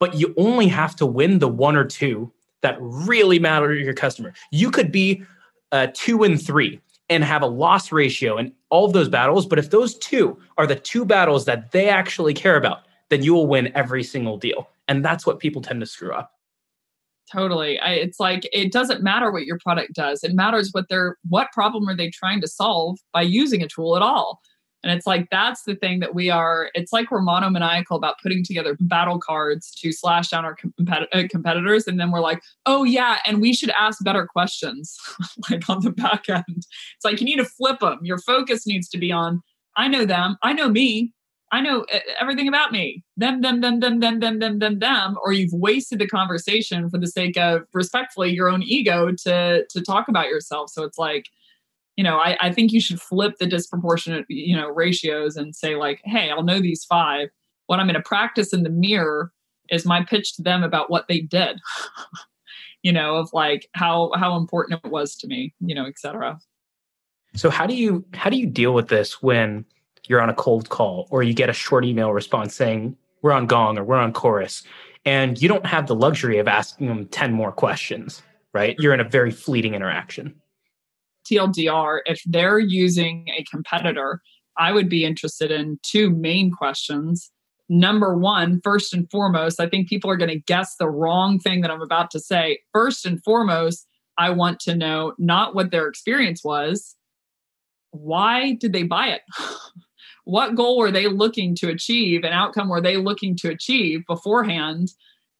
But 0.00 0.16
you 0.16 0.34
only 0.36 0.66
have 0.66 0.96
to 0.96 1.06
win 1.06 1.38
the 1.38 1.48
one 1.48 1.76
or 1.76 1.84
two 1.84 2.32
that 2.62 2.76
really 2.80 3.38
matter 3.38 3.72
to 3.72 3.80
your 3.80 3.94
customer. 3.94 4.32
You 4.50 4.72
could 4.72 4.90
be 4.90 5.22
uh, 5.70 5.86
two 5.94 6.24
and 6.24 6.44
three 6.44 6.80
and 7.10 7.24
have 7.24 7.42
a 7.42 7.46
loss 7.46 7.92
ratio 7.92 8.38
in 8.38 8.52
all 8.70 8.86
of 8.86 8.92
those 8.92 9.08
battles. 9.08 9.44
But 9.44 9.58
if 9.58 9.70
those 9.70 9.98
two 9.98 10.38
are 10.56 10.66
the 10.66 10.76
two 10.76 11.04
battles 11.04 11.44
that 11.44 11.72
they 11.72 11.88
actually 11.88 12.32
care 12.32 12.56
about, 12.56 12.86
then 13.10 13.22
you 13.22 13.34
will 13.34 13.48
win 13.48 13.72
every 13.74 14.04
single 14.04 14.38
deal. 14.38 14.68
And 14.88 15.04
that's 15.04 15.26
what 15.26 15.40
people 15.40 15.60
tend 15.60 15.80
to 15.80 15.86
screw 15.86 16.12
up 16.12 16.32
totally 17.30 17.78
I, 17.78 17.92
it's 17.92 18.18
like 18.18 18.48
it 18.52 18.72
doesn't 18.72 19.02
matter 19.02 19.30
what 19.30 19.44
your 19.44 19.58
product 19.58 19.92
does 19.92 20.24
it 20.24 20.34
matters 20.34 20.70
what 20.72 20.86
they're 20.88 21.16
what 21.28 21.52
problem 21.52 21.88
are 21.88 21.96
they 21.96 22.10
trying 22.10 22.40
to 22.40 22.48
solve 22.48 22.98
by 23.12 23.22
using 23.22 23.62
a 23.62 23.68
tool 23.68 23.96
at 23.96 24.02
all 24.02 24.40
and 24.82 24.92
it's 24.92 25.06
like 25.06 25.28
that's 25.30 25.62
the 25.62 25.74
thing 25.74 26.00
that 26.00 26.14
we 26.14 26.30
are 26.30 26.70
it's 26.74 26.92
like 26.92 27.10
we're 27.10 27.20
monomaniacal 27.20 27.96
about 27.96 28.16
putting 28.22 28.44
together 28.44 28.76
battle 28.80 29.18
cards 29.18 29.74
to 29.74 29.92
slash 29.92 30.28
down 30.28 30.44
our 30.44 30.56
uh, 31.12 31.22
competitors 31.30 31.86
and 31.86 31.98
then 32.00 32.10
we're 32.10 32.20
like 32.20 32.40
oh 32.66 32.84
yeah 32.84 33.18
and 33.26 33.40
we 33.40 33.52
should 33.52 33.70
ask 33.78 34.02
better 34.04 34.26
questions 34.26 34.96
like 35.50 35.68
on 35.68 35.82
the 35.82 35.90
back 35.90 36.28
end 36.28 36.44
it's 36.48 37.04
like 37.04 37.20
you 37.20 37.24
need 37.24 37.38
to 37.38 37.44
flip 37.44 37.80
them 37.80 37.98
your 38.02 38.18
focus 38.18 38.66
needs 38.66 38.88
to 38.88 38.98
be 38.98 39.12
on 39.12 39.42
i 39.76 39.88
know 39.88 40.04
them 40.04 40.36
i 40.42 40.52
know 40.52 40.68
me 40.68 41.12
I 41.52 41.60
know 41.60 41.84
everything 42.20 42.46
about 42.46 42.70
me. 42.70 43.02
Them, 43.16 43.40
them, 43.40 43.60
them, 43.60 43.80
them, 43.80 43.98
them, 43.98 44.20
them, 44.20 44.38
them, 44.38 44.58
them, 44.60 44.78
them. 44.78 45.16
Or 45.24 45.32
you've 45.32 45.52
wasted 45.52 45.98
the 45.98 46.06
conversation 46.06 46.88
for 46.88 46.98
the 46.98 47.08
sake 47.08 47.36
of 47.36 47.62
respectfully 47.72 48.30
your 48.30 48.48
own 48.48 48.62
ego 48.62 49.10
to 49.24 49.66
to 49.68 49.82
talk 49.82 50.06
about 50.06 50.28
yourself. 50.28 50.70
So 50.70 50.84
it's 50.84 50.98
like, 50.98 51.26
you 52.00 52.04
know, 52.04 52.16
I, 52.16 52.34
I 52.40 52.50
think 52.50 52.72
you 52.72 52.80
should 52.80 52.98
flip 52.98 53.34
the 53.38 53.44
disproportionate, 53.44 54.24
you 54.30 54.56
know, 54.56 54.70
ratios 54.70 55.36
and 55.36 55.54
say 55.54 55.76
like, 55.76 56.00
hey, 56.02 56.30
I'll 56.30 56.42
know 56.42 56.58
these 56.58 56.82
five. 56.82 57.28
What 57.66 57.78
I'm 57.78 57.84
going 57.84 57.94
to 57.94 58.00
practice 58.00 58.54
in 58.54 58.62
the 58.62 58.70
mirror 58.70 59.30
is 59.68 59.84
my 59.84 60.02
pitch 60.02 60.34
to 60.36 60.42
them 60.42 60.62
about 60.62 60.88
what 60.88 61.08
they 61.08 61.20
did. 61.20 61.60
you 62.82 62.90
know, 62.90 63.16
of 63.16 63.28
like 63.34 63.68
how 63.74 64.12
how 64.16 64.38
important 64.38 64.80
it 64.82 64.90
was 64.90 65.14
to 65.16 65.26
me, 65.26 65.52
you 65.60 65.74
know, 65.74 65.84
etc. 65.84 66.38
So 67.36 67.50
how 67.50 67.66
do 67.66 67.74
you 67.74 68.02
how 68.14 68.30
do 68.30 68.38
you 68.38 68.46
deal 68.46 68.72
with 68.72 68.88
this 68.88 69.20
when 69.22 69.66
you're 70.08 70.22
on 70.22 70.30
a 70.30 70.34
cold 70.34 70.70
call 70.70 71.06
or 71.10 71.22
you 71.22 71.34
get 71.34 71.50
a 71.50 71.52
short 71.52 71.84
email 71.84 72.14
response 72.14 72.56
saying 72.56 72.96
we're 73.20 73.32
on 73.32 73.46
gong 73.46 73.76
or 73.76 73.84
we're 73.84 73.96
on 73.96 74.14
chorus 74.14 74.62
and 75.04 75.42
you 75.42 75.50
don't 75.50 75.66
have 75.66 75.86
the 75.86 75.94
luxury 75.94 76.38
of 76.38 76.48
asking 76.48 76.86
them 76.86 77.06
10 77.08 77.34
more 77.34 77.52
questions 77.52 78.22
right 78.54 78.74
you're 78.78 78.94
in 78.94 79.00
a 79.00 79.04
very 79.04 79.30
fleeting 79.30 79.74
interaction 79.74 80.34
tldr 81.28 82.00
if 82.06 82.22
they're 82.26 82.58
using 82.58 83.26
a 83.36 83.44
competitor 83.44 84.20
i 84.58 84.72
would 84.72 84.88
be 84.88 85.04
interested 85.04 85.50
in 85.50 85.78
two 85.82 86.10
main 86.10 86.50
questions. 86.50 87.30
Number 87.72 88.18
one 88.18 88.60
first 88.64 88.92
and 88.92 89.08
foremost 89.10 89.60
i 89.60 89.68
think 89.68 89.88
people 89.88 90.10
are 90.10 90.16
going 90.16 90.30
to 90.30 90.40
guess 90.40 90.76
the 90.76 90.88
wrong 90.88 91.38
thing 91.38 91.60
that 91.60 91.70
i'm 91.70 91.82
about 91.82 92.10
to 92.12 92.20
say. 92.20 92.58
First 92.72 93.06
and 93.06 93.22
foremost 93.22 93.86
i 94.18 94.30
want 94.30 94.60
to 94.60 94.74
know 94.74 95.14
not 95.18 95.54
what 95.54 95.70
their 95.70 95.88
experience 95.88 96.42
was. 96.44 96.96
Why 97.92 98.54
did 98.54 98.72
they 98.72 98.84
buy 98.84 99.08
it? 99.08 99.22
What 100.24 100.54
goal 100.54 100.78
were 100.78 100.92
they 100.92 101.08
looking 101.08 101.56
to 101.56 101.70
achieve? 101.70 102.22
An 102.22 102.32
outcome 102.32 102.68
were 102.68 102.82
they 102.82 102.98
looking 102.98 103.34
to 103.38 103.48
achieve 103.48 104.02
beforehand 104.06 104.90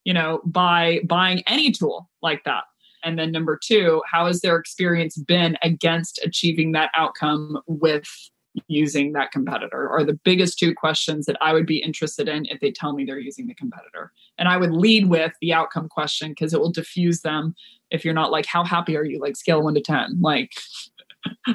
you 0.04 0.14
know 0.14 0.40
by 0.44 1.00
buying 1.04 1.42
any 1.46 1.70
tool 1.70 2.08
like 2.22 2.42
that 2.44 2.64
and 3.04 3.18
then 3.18 3.30
number 3.30 3.58
two 3.62 4.02
how 4.10 4.26
has 4.26 4.40
their 4.40 4.56
experience 4.56 5.16
been 5.16 5.56
against 5.62 6.18
achieving 6.24 6.72
that 6.72 6.90
outcome 6.94 7.58
with 7.66 8.08
using 8.66 9.12
that 9.12 9.30
competitor 9.30 9.88
are 9.88 10.02
the 10.02 10.18
biggest 10.24 10.58
two 10.58 10.74
questions 10.74 11.26
that 11.26 11.36
i 11.40 11.52
would 11.52 11.66
be 11.66 11.82
interested 11.82 12.28
in 12.28 12.46
if 12.46 12.60
they 12.60 12.72
tell 12.72 12.92
me 12.92 13.04
they're 13.04 13.18
using 13.18 13.46
the 13.46 13.54
competitor 13.54 14.12
and 14.38 14.48
i 14.48 14.56
would 14.56 14.72
lead 14.72 15.08
with 15.08 15.32
the 15.40 15.52
outcome 15.52 15.88
question 15.88 16.30
because 16.30 16.52
it 16.52 16.60
will 16.60 16.72
diffuse 16.72 17.20
them 17.20 17.54
if 17.90 18.04
you're 18.04 18.14
not 18.14 18.30
like 18.30 18.46
how 18.46 18.64
happy 18.64 18.96
are 18.96 19.04
you 19.04 19.20
like 19.20 19.36
scale 19.36 19.62
1 19.62 19.74
to 19.74 19.80
10 19.80 20.20
like 20.20 20.52
so 21.46 21.54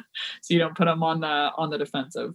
you 0.49 0.60
don't 0.60 0.77
put 0.77 0.86
them 0.86 1.03
on 1.03 1.19
the 1.19 1.51
on 1.58 1.69
the 1.69 1.77
defensive 1.77 2.34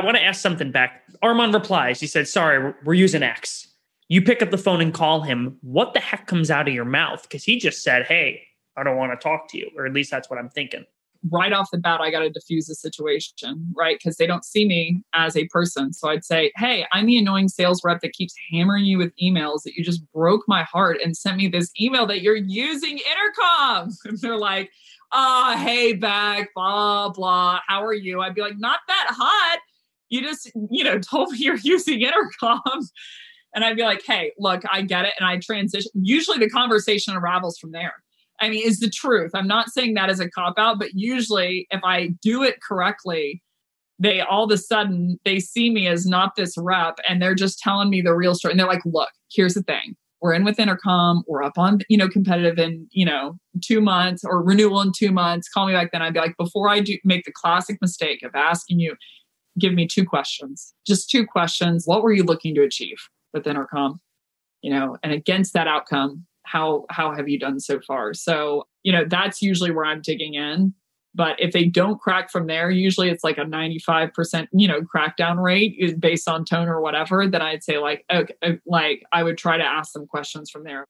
I 0.00 0.04
want 0.04 0.16
to 0.16 0.24
ask 0.24 0.40
something 0.40 0.70
back. 0.72 1.04
Armand 1.22 1.54
replies. 1.54 2.00
He 2.00 2.06
said, 2.06 2.26
Sorry, 2.26 2.74
we're 2.84 2.94
using 2.94 3.22
X. 3.22 3.68
You 4.08 4.22
pick 4.22 4.42
up 4.42 4.50
the 4.50 4.58
phone 4.58 4.80
and 4.80 4.92
call 4.92 5.22
him. 5.22 5.58
What 5.62 5.94
the 5.94 6.00
heck 6.00 6.26
comes 6.26 6.50
out 6.50 6.68
of 6.68 6.74
your 6.74 6.84
mouth? 6.84 7.22
Because 7.22 7.44
he 7.44 7.58
just 7.58 7.82
said, 7.82 8.04
Hey, 8.04 8.42
I 8.76 8.82
don't 8.82 8.96
want 8.96 9.18
to 9.18 9.22
talk 9.22 9.48
to 9.50 9.58
you. 9.58 9.70
Or 9.76 9.86
at 9.86 9.92
least 9.92 10.10
that's 10.10 10.28
what 10.28 10.38
I'm 10.38 10.50
thinking. 10.50 10.84
Right 11.30 11.54
off 11.54 11.70
the 11.70 11.78
bat, 11.78 12.02
I 12.02 12.10
got 12.10 12.20
to 12.20 12.28
diffuse 12.28 12.66
the 12.66 12.74
situation, 12.74 13.72
right? 13.74 13.98
Because 13.98 14.18
they 14.18 14.26
don't 14.26 14.44
see 14.44 14.66
me 14.66 15.00
as 15.14 15.38
a 15.38 15.46
person. 15.46 15.94
So 15.94 16.10
I'd 16.10 16.24
say, 16.24 16.52
Hey, 16.56 16.84
I'm 16.92 17.06
the 17.06 17.16
annoying 17.16 17.48
sales 17.48 17.82
rep 17.82 18.00
that 18.00 18.12
keeps 18.12 18.34
hammering 18.52 18.84
you 18.84 18.98
with 18.98 19.12
emails 19.22 19.62
that 19.62 19.74
you 19.74 19.82
just 19.82 20.02
broke 20.12 20.42
my 20.46 20.64
heart 20.64 20.98
and 21.02 21.16
sent 21.16 21.38
me 21.38 21.48
this 21.48 21.70
email 21.80 22.06
that 22.06 22.20
you're 22.20 22.36
using 22.36 22.98
intercom. 22.98 23.90
And 24.04 24.18
they're 24.18 24.36
like, 24.36 24.70
Ah, 25.12 25.54
oh, 25.54 25.64
hey, 25.64 25.94
back, 25.94 26.50
blah, 26.54 27.08
blah. 27.08 27.60
How 27.66 27.82
are 27.84 27.94
you? 27.94 28.20
I'd 28.20 28.34
be 28.34 28.42
like, 28.42 28.58
Not 28.58 28.80
that 28.86 29.06
hot 29.10 29.60
you 30.14 30.22
just, 30.22 30.50
you 30.70 30.84
know, 30.84 30.98
told 31.10 31.32
me 31.32 31.38
you're 31.38 31.56
using 31.56 32.00
intercom. 32.00 32.60
And 33.54 33.64
I'd 33.64 33.76
be 33.76 33.82
like, 33.82 34.02
hey, 34.06 34.32
look, 34.38 34.62
I 34.70 34.82
get 34.82 35.04
it. 35.04 35.14
And 35.18 35.28
I 35.28 35.38
transition. 35.38 35.90
Usually 35.94 36.38
the 36.38 36.50
conversation 36.50 37.14
unravels 37.14 37.58
from 37.58 37.72
there. 37.72 37.94
I 38.40 38.48
mean, 38.48 38.66
is 38.66 38.80
the 38.80 38.90
truth. 38.90 39.30
I'm 39.34 39.46
not 39.46 39.70
saying 39.70 39.94
that 39.94 40.10
as 40.10 40.18
a 40.18 40.28
cop 40.28 40.54
out, 40.58 40.78
but 40.78 40.90
usually 40.94 41.66
if 41.70 41.80
I 41.84 42.08
do 42.20 42.42
it 42.42 42.60
correctly, 42.60 43.42
they 43.98 44.20
all 44.20 44.44
of 44.44 44.50
a 44.50 44.58
sudden 44.58 45.18
they 45.24 45.38
see 45.38 45.70
me 45.70 45.86
as 45.86 46.06
not 46.06 46.36
this 46.36 46.56
rep 46.58 46.98
and 47.08 47.20
they're 47.20 47.34
just 47.34 47.58
telling 47.58 47.90
me 47.90 48.00
the 48.00 48.14
real 48.14 48.34
story 48.34 48.52
and 48.52 48.58
they're 48.58 48.66
like 48.66 48.84
look 48.84 49.10
here's 49.30 49.54
the 49.54 49.62
thing 49.62 49.94
we're 50.20 50.32
in 50.32 50.44
with 50.44 50.58
intercom 50.58 51.22
we're 51.28 51.42
up 51.42 51.56
on 51.56 51.78
you 51.88 51.96
know 51.96 52.08
competitive 52.08 52.58
in 52.58 52.86
you 52.90 53.04
know 53.04 53.36
two 53.62 53.80
months 53.80 54.24
or 54.24 54.42
renewal 54.42 54.80
in 54.80 54.90
two 54.96 55.12
months 55.12 55.48
call 55.48 55.66
me 55.66 55.72
back 55.72 55.92
then 55.92 56.02
i'd 56.02 56.14
be 56.14 56.20
like 56.20 56.36
before 56.36 56.68
i 56.68 56.80
do 56.80 56.98
make 57.04 57.24
the 57.24 57.32
classic 57.32 57.78
mistake 57.80 58.22
of 58.22 58.34
asking 58.34 58.80
you 58.80 58.96
give 59.58 59.72
me 59.72 59.86
two 59.86 60.04
questions 60.04 60.74
just 60.86 61.08
two 61.08 61.24
questions 61.24 61.84
what 61.86 62.02
were 62.02 62.12
you 62.12 62.24
looking 62.24 62.54
to 62.54 62.62
achieve 62.62 62.98
with 63.34 63.46
intercom 63.46 64.00
you 64.62 64.70
know 64.70 64.96
and 65.02 65.12
against 65.12 65.52
that 65.52 65.68
outcome 65.68 66.24
how 66.44 66.86
how 66.90 67.14
have 67.14 67.28
you 67.28 67.38
done 67.38 67.60
so 67.60 67.80
far 67.80 68.14
so 68.14 68.66
you 68.82 68.92
know 68.92 69.04
that's 69.06 69.42
usually 69.42 69.70
where 69.70 69.84
i'm 69.84 70.00
digging 70.00 70.34
in 70.34 70.72
but 71.14 71.36
if 71.38 71.52
they 71.52 71.64
don't 71.64 72.00
crack 72.00 72.30
from 72.30 72.48
there, 72.48 72.70
usually 72.70 73.08
it's 73.08 73.22
like 73.22 73.38
a 73.38 73.44
95%, 73.44 74.48
you 74.52 74.66
know, 74.66 74.80
crackdown 74.80 75.40
rate 75.40 76.00
based 76.00 76.28
on 76.28 76.44
tone 76.44 76.68
or 76.68 76.80
whatever. 76.80 77.26
Then 77.28 77.40
I'd 77.40 77.62
say 77.62 77.78
like, 77.78 78.04
okay, 78.12 78.34
uh, 78.42 78.52
like 78.66 79.04
I 79.12 79.22
would 79.22 79.38
try 79.38 79.56
to 79.56 79.64
ask 79.64 79.92
them 79.92 80.06
questions 80.06 80.50
from 80.50 80.64
there. 80.64 80.86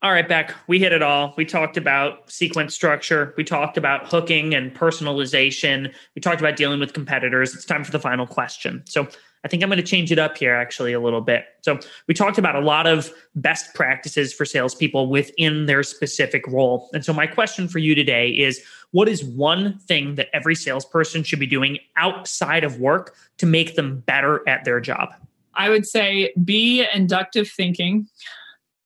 All 0.00 0.12
right, 0.12 0.28
Becc, 0.28 0.52
we 0.68 0.78
hit 0.78 0.92
it 0.92 1.02
all. 1.02 1.34
We 1.36 1.44
talked 1.44 1.76
about 1.76 2.30
sequence 2.30 2.72
structure. 2.72 3.34
We 3.36 3.42
talked 3.42 3.76
about 3.76 4.06
hooking 4.06 4.54
and 4.54 4.72
personalization. 4.72 5.92
We 6.14 6.20
talked 6.20 6.40
about 6.40 6.56
dealing 6.56 6.78
with 6.78 6.92
competitors. 6.92 7.52
It's 7.54 7.64
time 7.64 7.82
for 7.82 7.90
the 7.90 7.98
final 7.98 8.26
question. 8.26 8.84
So 8.86 9.08
I 9.44 9.48
think 9.48 9.62
I'm 9.62 9.68
going 9.68 9.78
to 9.78 9.82
change 9.82 10.10
it 10.10 10.18
up 10.18 10.36
here 10.36 10.54
actually 10.54 10.92
a 10.92 11.00
little 11.00 11.20
bit. 11.20 11.44
So 11.62 11.78
we 12.06 12.14
talked 12.14 12.38
about 12.38 12.56
a 12.56 12.60
lot 12.60 12.86
of 12.86 13.12
best 13.34 13.74
practices 13.74 14.32
for 14.32 14.44
salespeople 14.44 15.08
within 15.08 15.66
their 15.66 15.82
specific 15.82 16.46
role. 16.46 16.88
And 16.92 17.04
so 17.04 17.12
my 17.12 17.26
question 17.26 17.68
for 17.68 17.78
you 17.78 17.94
today 17.94 18.30
is 18.30 18.62
what 18.90 19.08
is 19.08 19.24
one 19.24 19.78
thing 19.80 20.16
that 20.16 20.28
every 20.32 20.54
salesperson 20.54 21.22
should 21.22 21.38
be 21.38 21.46
doing 21.46 21.78
outside 21.96 22.64
of 22.64 22.80
work 22.80 23.14
to 23.38 23.46
make 23.46 23.76
them 23.76 24.00
better 24.06 24.46
at 24.48 24.64
their 24.64 24.80
job? 24.80 25.10
I 25.54 25.68
would 25.68 25.86
say 25.86 26.32
be 26.44 26.86
inductive 26.94 27.48
thinking. 27.48 28.08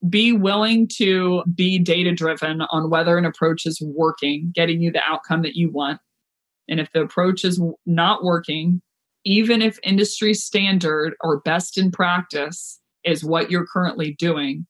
Be 0.09 0.33
willing 0.33 0.89
to 0.97 1.45
be 1.55 1.79
data 1.79 2.13
driven 2.13 2.63
on 2.63 2.91
whether 2.91 3.17
an 3.17 3.25
approach 3.25 3.67
is 3.67 3.81
working, 3.81 4.51
getting 4.53 4.83
you 4.83 4.91
the 4.91 5.03
outcome 5.07 5.43
that 5.43 5.55
you 5.55 5.71
want. 5.71 6.01
And 6.69 6.81
if 6.81 6.91
the 6.93 7.03
approach 7.03 7.45
is 7.45 7.63
not 7.87 8.25
working, 8.25 8.83
even 9.25 9.63
if 9.63 9.79
industry 9.83 10.35
standard 10.35 11.15
or 11.23 11.41
best 11.41 11.79
in 11.79 11.91
practice 11.91 12.81
is 13.05 13.25
what 13.25 13.51
you're 13.51 13.67
currently 13.67 14.15
doing, 14.19 14.67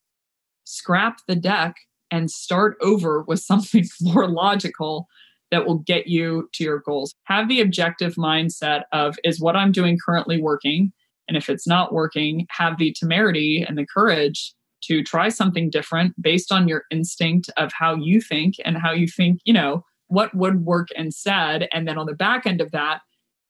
scrap 0.65 1.19
the 1.27 1.37
deck 1.37 1.75
and 2.11 2.31
start 2.31 2.77
over 2.81 3.23
with 3.23 3.41
something 3.45 3.85
more 4.01 4.29
logical 4.29 5.07
that 5.51 5.67
will 5.67 5.79
get 5.79 6.07
you 6.07 6.49
to 6.55 6.65
your 6.65 6.81
goals. 6.81 7.15
Have 7.25 7.49
the 7.49 7.61
objective 7.61 8.15
mindset 8.15 8.83
of 8.93 9.17
is 9.23 9.41
what 9.41 9.57
I'm 9.57 9.73
doing 9.73 9.99
currently 10.03 10.41
working? 10.41 10.93
And 11.29 11.37
if 11.37 11.49
it's 11.49 11.67
not 11.67 11.93
working, 11.93 12.47
have 12.51 12.79
the 12.79 12.93
temerity 12.99 13.65
and 13.67 13.77
the 13.79 13.87
courage 13.87 14.55
to 14.85 15.03
try 15.03 15.29
something 15.29 15.71
different 15.71 16.21
based 16.21 16.51
on 16.51 16.67
your 16.69 16.85
instinct 16.91 17.49
of 17.57 17.71
how 17.79 17.95
you 17.95 18.21
think 18.21 18.55
and 18.65 18.79
how 18.79 18.93
you 18.93 19.07
think, 19.07 19.41
you 19.45 19.53
know, 19.53 19.85
what 20.09 20.35
would 20.35 20.65
work 20.65 20.89
said. 21.11 21.69
And 21.73 21.87
then 21.87 21.97
on 21.97 22.07
the 22.07 22.15
back 22.15 22.47
end 22.47 22.61
of 22.61 22.73
that, 22.73 23.03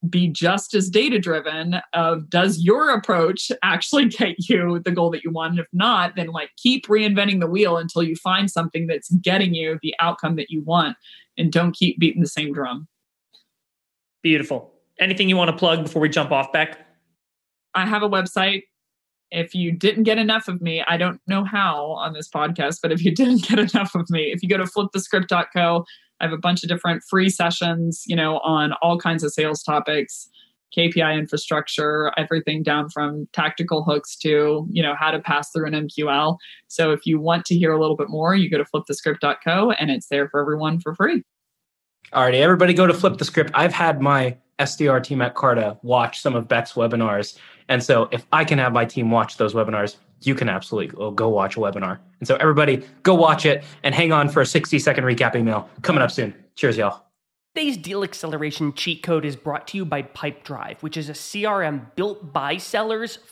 be 0.08 0.28
just 0.28 0.74
as 0.74 0.90
data 0.90 1.18
driven 1.18 1.76
of 1.92 2.28
does 2.28 2.60
your 2.60 2.90
approach 2.90 3.52
actually 3.62 4.04
get 4.08 4.48
you 4.48 4.80
the 4.84 4.90
goal 4.90 5.10
that 5.10 5.24
you 5.24 5.30
want? 5.30 5.52
And 5.52 5.60
if 5.60 5.66
not 5.72 6.16
then 6.16 6.28
like 6.28 6.50
keep 6.56 6.86
reinventing 6.86 7.40
the 7.40 7.46
wheel 7.46 7.76
until 7.76 8.02
you 8.02 8.16
find 8.16 8.50
something 8.50 8.86
that's 8.86 9.10
getting 9.16 9.54
you 9.54 9.78
the 9.82 9.94
outcome 10.00 10.36
that 10.36 10.50
you 10.50 10.62
want 10.62 10.96
and 11.38 11.52
don't 11.52 11.74
keep 11.74 11.98
beating 11.98 12.20
the 12.20 12.28
same 12.28 12.52
drum. 12.52 12.88
Beautiful. 14.22 14.72
Anything 15.00 15.28
you 15.28 15.36
want 15.36 15.50
to 15.50 15.56
plug 15.56 15.84
before 15.84 16.02
we 16.02 16.08
jump 16.08 16.30
off 16.30 16.52
Becc? 16.52 16.76
I 17.74 17.86
have 17.86 18.02
a 18.02 18.08
website. 18.08 18.62
If 19.30 19.54
you 19.54 19.72
didn't 19.72 20.02
get 20.02 20.18
enough 20.18 20.46
of 20.46 20.60
me 20.60 20.84
i 20.86 20.98
don't 20.98 21.18
know 21.26 21.42
how 21.42 21.92
on 21.92 22.12
this 22.12 22.28
podcast 22.28 22.80
but 22.82 22.92
if 22.92 23.02
you 23.02 23.14
didn't 23.14 23.42
get 23.48 23.58
enough 23.58 23.94
of 23.94 24.10
me 24.10 24.30
if 24.30 24.42
you 24.42 24.48
go 24.50 24.58
to 24.58 24.64
flipthescript.co 24.64 25.86
I 26.22 26.26
have 26.26 26.32
a 26.32 26.38
bunch 26.38 26.62
of 26.62 26.68
different 26.68 27.02
free 27.02 27.28
sessions, 27.28 28.04
you 28.06 28.14
know, 28.14 28.38
on 28.38 28.72
all 28.80 28.96
kinds 28.98 29.24
of 29.24 29.32
sales 29.32 29.62
topics, 29.62 30.28
KPI 30.76 31.18
infrastructure, 31.18 32.12
everything 32.16 32.62
down 32.62 32.88
from 32.88 33.28
tactical 33.32 33.82
hooks 33.82 34.16
to, 34.18 34.66
you 34.70 34.82
know, 34.82 34.94
how 34.98 35.10
to 35.10 35.18
pass 35.18 35.50
through 35.50 35.66
an 35.66 35.88
MQL. 35.88 36.38
So 36.68 36.92
if 36.92 37.04
you 37.04 37.20
want 37.20 37.44
to 37.46 37.56
hear 37.56 37.72
a 37.72 37.80
little 37.80 37.96
bit 37.96 38.08
more, 38.08 38.34
you 38.36 38.48
go 38.48 38.56
to 38.56 38.64
flipthescript.co 38.64 39.72
and 39.72 39.90
it's 39.90 40.06
there 40.06 40.28
for 40.28 40.40
everyone 40.40 40.80
for 40.80 40.94
free. 40.94 41.22
Alrighty, 42.12 42.40
everybody 42.40 42.72
go 42.72 42.86
to 42.86 42.94
Flip 42.94 43.18
the 43.18 43.24
Script. 43.24 43.50
I've 43.54 43.72
had 43.72 44.00
my 44.00 44.36
SDR 44.58 45.02
team 45.02 45.22
at 45.22 45.34
Carta 45.34 45.78
watch 45.82 46.20
some 46.20 46.36
of 46.36 46.46
Becc's 46.46 46.74
webinars. 46.74 47.38
And 47.68 47.82
so 47.82 48.08
if 48.12 48.26
I 48.32 48.44
can 48.44 48.58
have 48.58 48.72
my 48.72 48.84
team 48.84 49.10
watch 49.10 49.38
those 49.38 49.54
webinars, 49.54 49.96
you 50.26 50.34
can 50.34 50.48
absolutely 50.48 50.94
go 51.14 51.28
watch 51.28 51.56
a 51.56 51.60
webinar. 51.60 51.98
And 52.18 52.26
so 52.26 52.36
everybody 52.36 52.84
go 53.02 53.14
watch 53.14 53.46
it 53.46 53.64
and 53.82 53.94
hang 53.94 54.12
on 54.12 54.28
for 54.28 54.40
a 54.40 54.46
60 54.46 54.78
second 54.78 55.04
recap 55.04 55.34
email 55.36 55.68
coming 55.82 56.02
up 56.02 56.10
soon. 56.10 56.34
Cheers, 56.54 56.76
y'all. 56.76 57.04
Today's 57.54 57.76
deal 57.76 58.02
acceleration 58.02 58.72
cheat 58.72 59.02
code 59.02 59.26
is 59.26 59.36
brought 59.36 59.68
to 59.68 59.76
you 59.76 59.84
by 59.84 60.02
Pipedrive, 60.02 60.80
which 60.80 60.96
is 60.96 61.10
a 61.10 61.12
CRM 61.12 61.94
built 61.96 62.32
by 62.32 62.56
sellers 62.56 63.18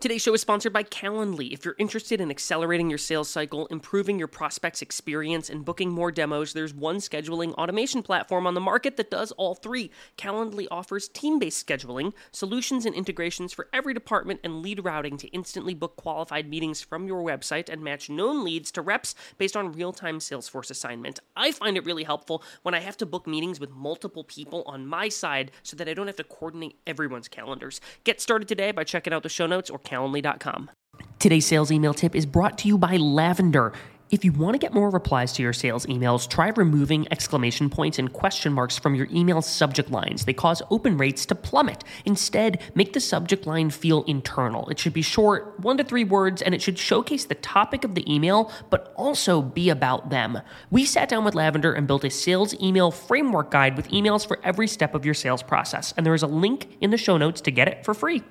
Today's 0.00 0.22
show 0.22 0.32
is 0.32 0.40
sponsored 0.40 0.72
by 0.72 0.82
Calendly. 0.82 1.52
If 1.52 1.62
you're 1.62 1.76
interested 1.76 2.22
in 2.22 2.30
accelerating 2.30 2.88
your 2.88 2.96
sales 2.96 3.28
cycle, 3.28 3.66
improving 3.66 4.18
your 4.18 4.28
prospects' 4.28 4.80
experience, 4.80 5.50
and 5.50 5.62
booking 5.62 5.90
more 5.90 6.10
demos, 6.10 6.54
there's 6.54 6.72
one 6.72 6.96
scheduling 7.00 7.52
automation 7.56 8.02
platform 8.02 8.46
on 8.46 8.54
the 8.54 8.62
market 8.62 8.96
that 8.96 9.10
does 9.10 9.30
all 9.32 9.54
three. 9.54 9.90
Calendly 10.16 10.66
offers 10.70 11.06
team 11.06 11.38
based 11.38 11.66
scheduling, 11.66 12.14
solutions 12.32 12.86
and 12.86 12.94
integrations 12.94 13.52
for 13.52 13.68
every 13.74 13.92
department, 13.92 14.40
and 14.42 14.62
lead 14.62 14.82
routing 14.86 15.18
to 15.18 15.28
instantly 15.34 15.74
book 15.74 15.96
qualified 15.96 16.48
meetings 16.48 16.80
from 16.80 17.06
your 17.06 17.22
website 17.22 17.68
and 17.68 17.84
match 17.84 18.08
known 18.08 18.42
leads 18.42 18.70
to 18.70 18.80
reps 18.80 19.14
based 19.36 19.54
on 19.54 19.72
real 19.72 19.92
time 19.92 20.18
Salesforce 20.18 20.70
assignment. 20.70 21.20
I 21.36 21.52
find 21.52 21.76
it 21.76 21.84
really 21.84 22.04
helpful 22.04 22.42
when 22.62 22.72
I 22.72 22.80
have 22.80 22.96
to 22.96 23.04
book 23.04 23.26
meetings 23.26 23.60
with 23.60 23.70
multiple 23.70 24.24
people 24.24 24.62
on 24.64 24.86
my 24.86 25.10
side 25.10 25.50
so 25.62 25.76
that 25.76 25.90
I 25.90 25.92
don't 25.92 26.06
have 26.06 26.16
to 26.16 26.24
coordinate 26.24 26.78
everyone's 26.86 27.28
calendars. 27.28 27.82
Get 28.04 28.22
started 28.22 28.48
today 28.48 28.70
by 28.70 28.84
checking 28.84 29.12
out 29.12 29.24
the 29.24 29.28
show 29.28 29.46
notes 29.46 29.68
or 29.68 29.78
calendly.com. 29.90 30.70
Today's 31.18 31.46
sales 31.46 31.72
email 31.72 31.94
tip 31.94 32.14
is 32.14 32.26
brought 32.26 32.58
to 32.58 32.68
you 32.68 32.78
by 32.78 32.96
Lavender. 32.96 33.72
If 34.10 34.24
you 34.24 34.32
want 34.32 34.54
to 34.54 34.58
get 34.58 34.74
more 34.74 34.90
replies 34.90 35.32
to 35.34 35.42
your 35.42 35.52
sales 35.52 35.86
emails, 35.86 36.28
try 36.28 36.48
removing 36.48 37.06
exclamation 37.12 37.70
points 37.70 37.96
and 38.00 38.12
question 38.12 38.52
marks 38.52 38.76
from 38.76 38.96
your 38.96 39.06
email 39.12 39.40
subject 39.40 39.88
lines. 39.92 40.24
They 40.24 40.32
cause 40.32 40.62
open 40.68 40.96
rates 40.96 41.24
to 41.26 41.36
plummet. 41.36 41.84
Instead, 42.04 42.60
make 42.74 42.92
the 42.92 42.98
subject 42.98 43.46
line 43.46 43.70
feel 43.70 44.02
internal. 44.04 44.68
It 44.68 44.80
should 44.80 44.94
be 44.94 45.02
short, 45.02 45.60
one 45.60 45.76
to 45.76 45.84
three 45.84 46.02
words, 46.02 46.42
and 46.42 46.56
it 46.56 46.60
should 46.60 46.76
showcase 46.76 47.24
the 47.26 47.36
topic 47.36 47.84
of 47.84 47.94
the 47.94 48.12
email, 48.12 48.50
but 48.68 48.92
also 48.96 49.40
be 49.40 49.70
about 49.70 50.10
them. 50.10 50.40
We 50.72 50.84
sat 50.86 51.08
down 51.08 51.24
with 51.24 51.36
Lavender 51.36 51.72
and 51.72 51.86
built 51.86 52.02
a 52.02 52.10
sales 52.10 52.52
email 52.60 52.90
framework 52.90 53.52
guide 53.52 53.76
with 53.76 53.90
emails 53.90 54.26
for 54.26 54.40
every 54.42 54.66
step 54.66 54.96
of 54.96 55.04
your 55.04 55.14
sales 55.14 55.44
process. 55.44 55.94
And 55.96 56.04
there 56.04 56.14
is 56.14 56.24
a 56.24 56.26
link 56.26 56.78
in 56.80 56.90
the 56.90 56.98
show 56.98 57.16
notes 57.16 57.40
to 57.42 57.52
get 57.52 57.68
it 57.68 57.84
for 57.84 57.94
free. 57.94 58.24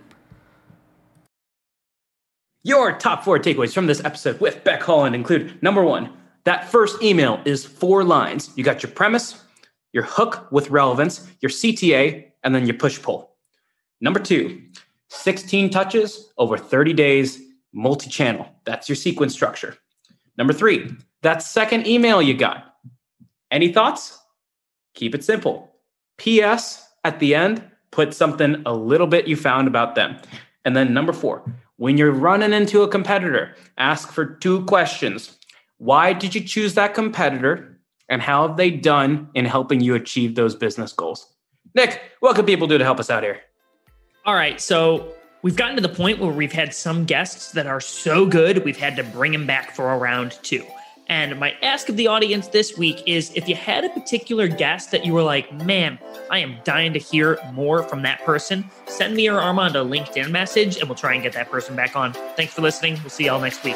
Your 2.64 2.92
top 2.98 3.24
four 3.24 3.40
takeaways 3.40 3.74
from 3.74 3.88
this 3.88 4.04
episode 4.04 4.42
with 4.42 4.66
Becc 4.66 4.82
Holland 4.82 5.16
include 5.16 5.64
number 5.64 5.82
one, 5.82 6.12
that 6.44 6.70
first 6.70 7.02
email 7.02 7.42
is 7.46 7.64
four 7.64 8.04
lines. 8.04 8.52
You 8.58 8.66
got 8.66 8.84
your 8.84 8.92
premise, 8.92 9.42
your 9.94 10.04
hook 10.04 10.52
with 10.52 10.70
relevance, 10.70 11.26
your 11.40 11.50
CTA, 11.50 12.32
and 12.44 12.54
then 12.54 12.66
your 12.66 12.76
push 12.76 13.02
pull. 13.02 13.36
Number 14.02 14.20
two, 14.20 14.62
16 15.08 15.70
touches 15.70 16.34
over 16.38 16.58
30 16.58 16.92
days, 16.92 17.42
multi 17.72 18.10
channel. 18.10 18.50
That's 18.66 18.90
your 18.90 18.98
sequence 18.98 19.34
structure. 19.34 19.78
Number 20.38 20.52
three, 20.52 20.92
that 21.22 21.42
second 21.42 21.88
email 21.88 22.22
you 22.22 22.34
got. 22.34 22.76
Any 23.52 23.72
thoughts? 23.72 24.20
Keep 24.96 25.16
it 25.16 25.24
simple. 25.24 25.74
P.S. 26.18 26.92
at 27.06 27.20
the 27.20 27.36
end, 27.36 27.64
put 27.92 28.14
something 28.14 28.62
a 28.66 28.74
little 28.74 29.08
bit 29.08 29.30
you 29.30 29.38
found 29.38 29.70
about 29.70 29.96
them. 29.96 30.18
And 30.66 30.76
then 30.76 30.94
number 30.94 31.14
four, 31.14 31.44
when 31.80 31.98
you're 31.98 32.12
running 32.12 32.54
into 32.54 32.84
a 32.84 32.88
competitor, 32.88 33.56
ask 33.78 34.12
for 34.12 34.26
two 34.26 34.64
questions. 34.66 35.38
Why 35.80 36.14
did 36.14 36.36
you 36.36 36.42
choose 36.42 36.76
that 36.76 36.94
competitor? 36.94 37.80
And 38.08 38.22
how 38.22 38.48
have 38.48 38.58
they 38.58 38.70
done 38.70 39.30
in 39.34 39.46
helping 39.46 39.82
you 39.82 39.96
achieve 39.96 40.36
those 40.36 40.56
business 40.56 40.94
goals? 40.94 41.34
Nick, 41.76 42.02
what 42.20 42.36
can 42.36 42.46
people 42.46 42.68
do 42.68 42.78
to 42.78 42.84
help 42.84 43.00
us 43.00 43.10
out 43.10 43.24
here? 43.24 43.40
All 44.26 44.36
right. 44.36 44.60
So 44.62 45.14
We've 45.42 45.56
gotten 45.56 45.78
to 45.78 45.82
the 45.82 45.88
point 45.88 46.20
where 46.20 46.34
we've 46.34 46.52
had 46.52 46.74
some 46.74 47.06
guests 47.06 47.54
that 47.54 47.66
are 47.66 47.80
so 47.80 48.26
good, 48.26 48.66
we've 48.66 48.78
had 48.78 48.98
to 48.98 49.04
bring 49.04 49.32
them 49.32 49.48
back 49.48 49.74
for 49.74 49.94
a 49.94 49.98
round 49.98 50.38
two. 50.42 50.66
And 51.10 51.40
my 51.40 51.56
ask 51.64 51.90
of 51.90 51.98
the 51.98 52.08
audience 52.08 52.48
this 52.48 52.78
week 52.78 53.02
is 53.08 53.32
if 53.36 53.50
you 53.50 53.56
had 53.56 53.84
a 53.84 53.90
particular 53.90 54.48
guest 54.48 54.92
that 54.92 55.06
you 55.06 55.14
were 55.14 55.24
like, 55.24 55.52
man, 55.66 55.98
I 56.30 56.38
am 56.40 56.58
dying 56.64 56.94
to 56.94 57.00
hear 57.00 57.40
more 57.52 57.82
from 57.84 58.04
that 58.04 58.24
person, 58.24 58.64
send 58.86 59.16
me 59.16 59.28
or 59.28 59.40
Armand 59.40 59.76
a 59.76 59.80
LinkedIn 59.80 60.30
message 60.30 60.78
and 60.78 60.88
we'll 60.88 60.96
try 60.96 61.16
and 61.16 61.24
get 61.24 61.34
that 61.34 61.50
person 61.50 61.76
back 61.76 61.96
on. 61.96 62.14
Thanks 62.36 62.54
for 62.54 62.62
listening. 62.62 62.94
We'll 63.02 63.10
see 63.10 63.26
y'all 63.26 63.42
next 63.42 63.64
week. 63.64 63.76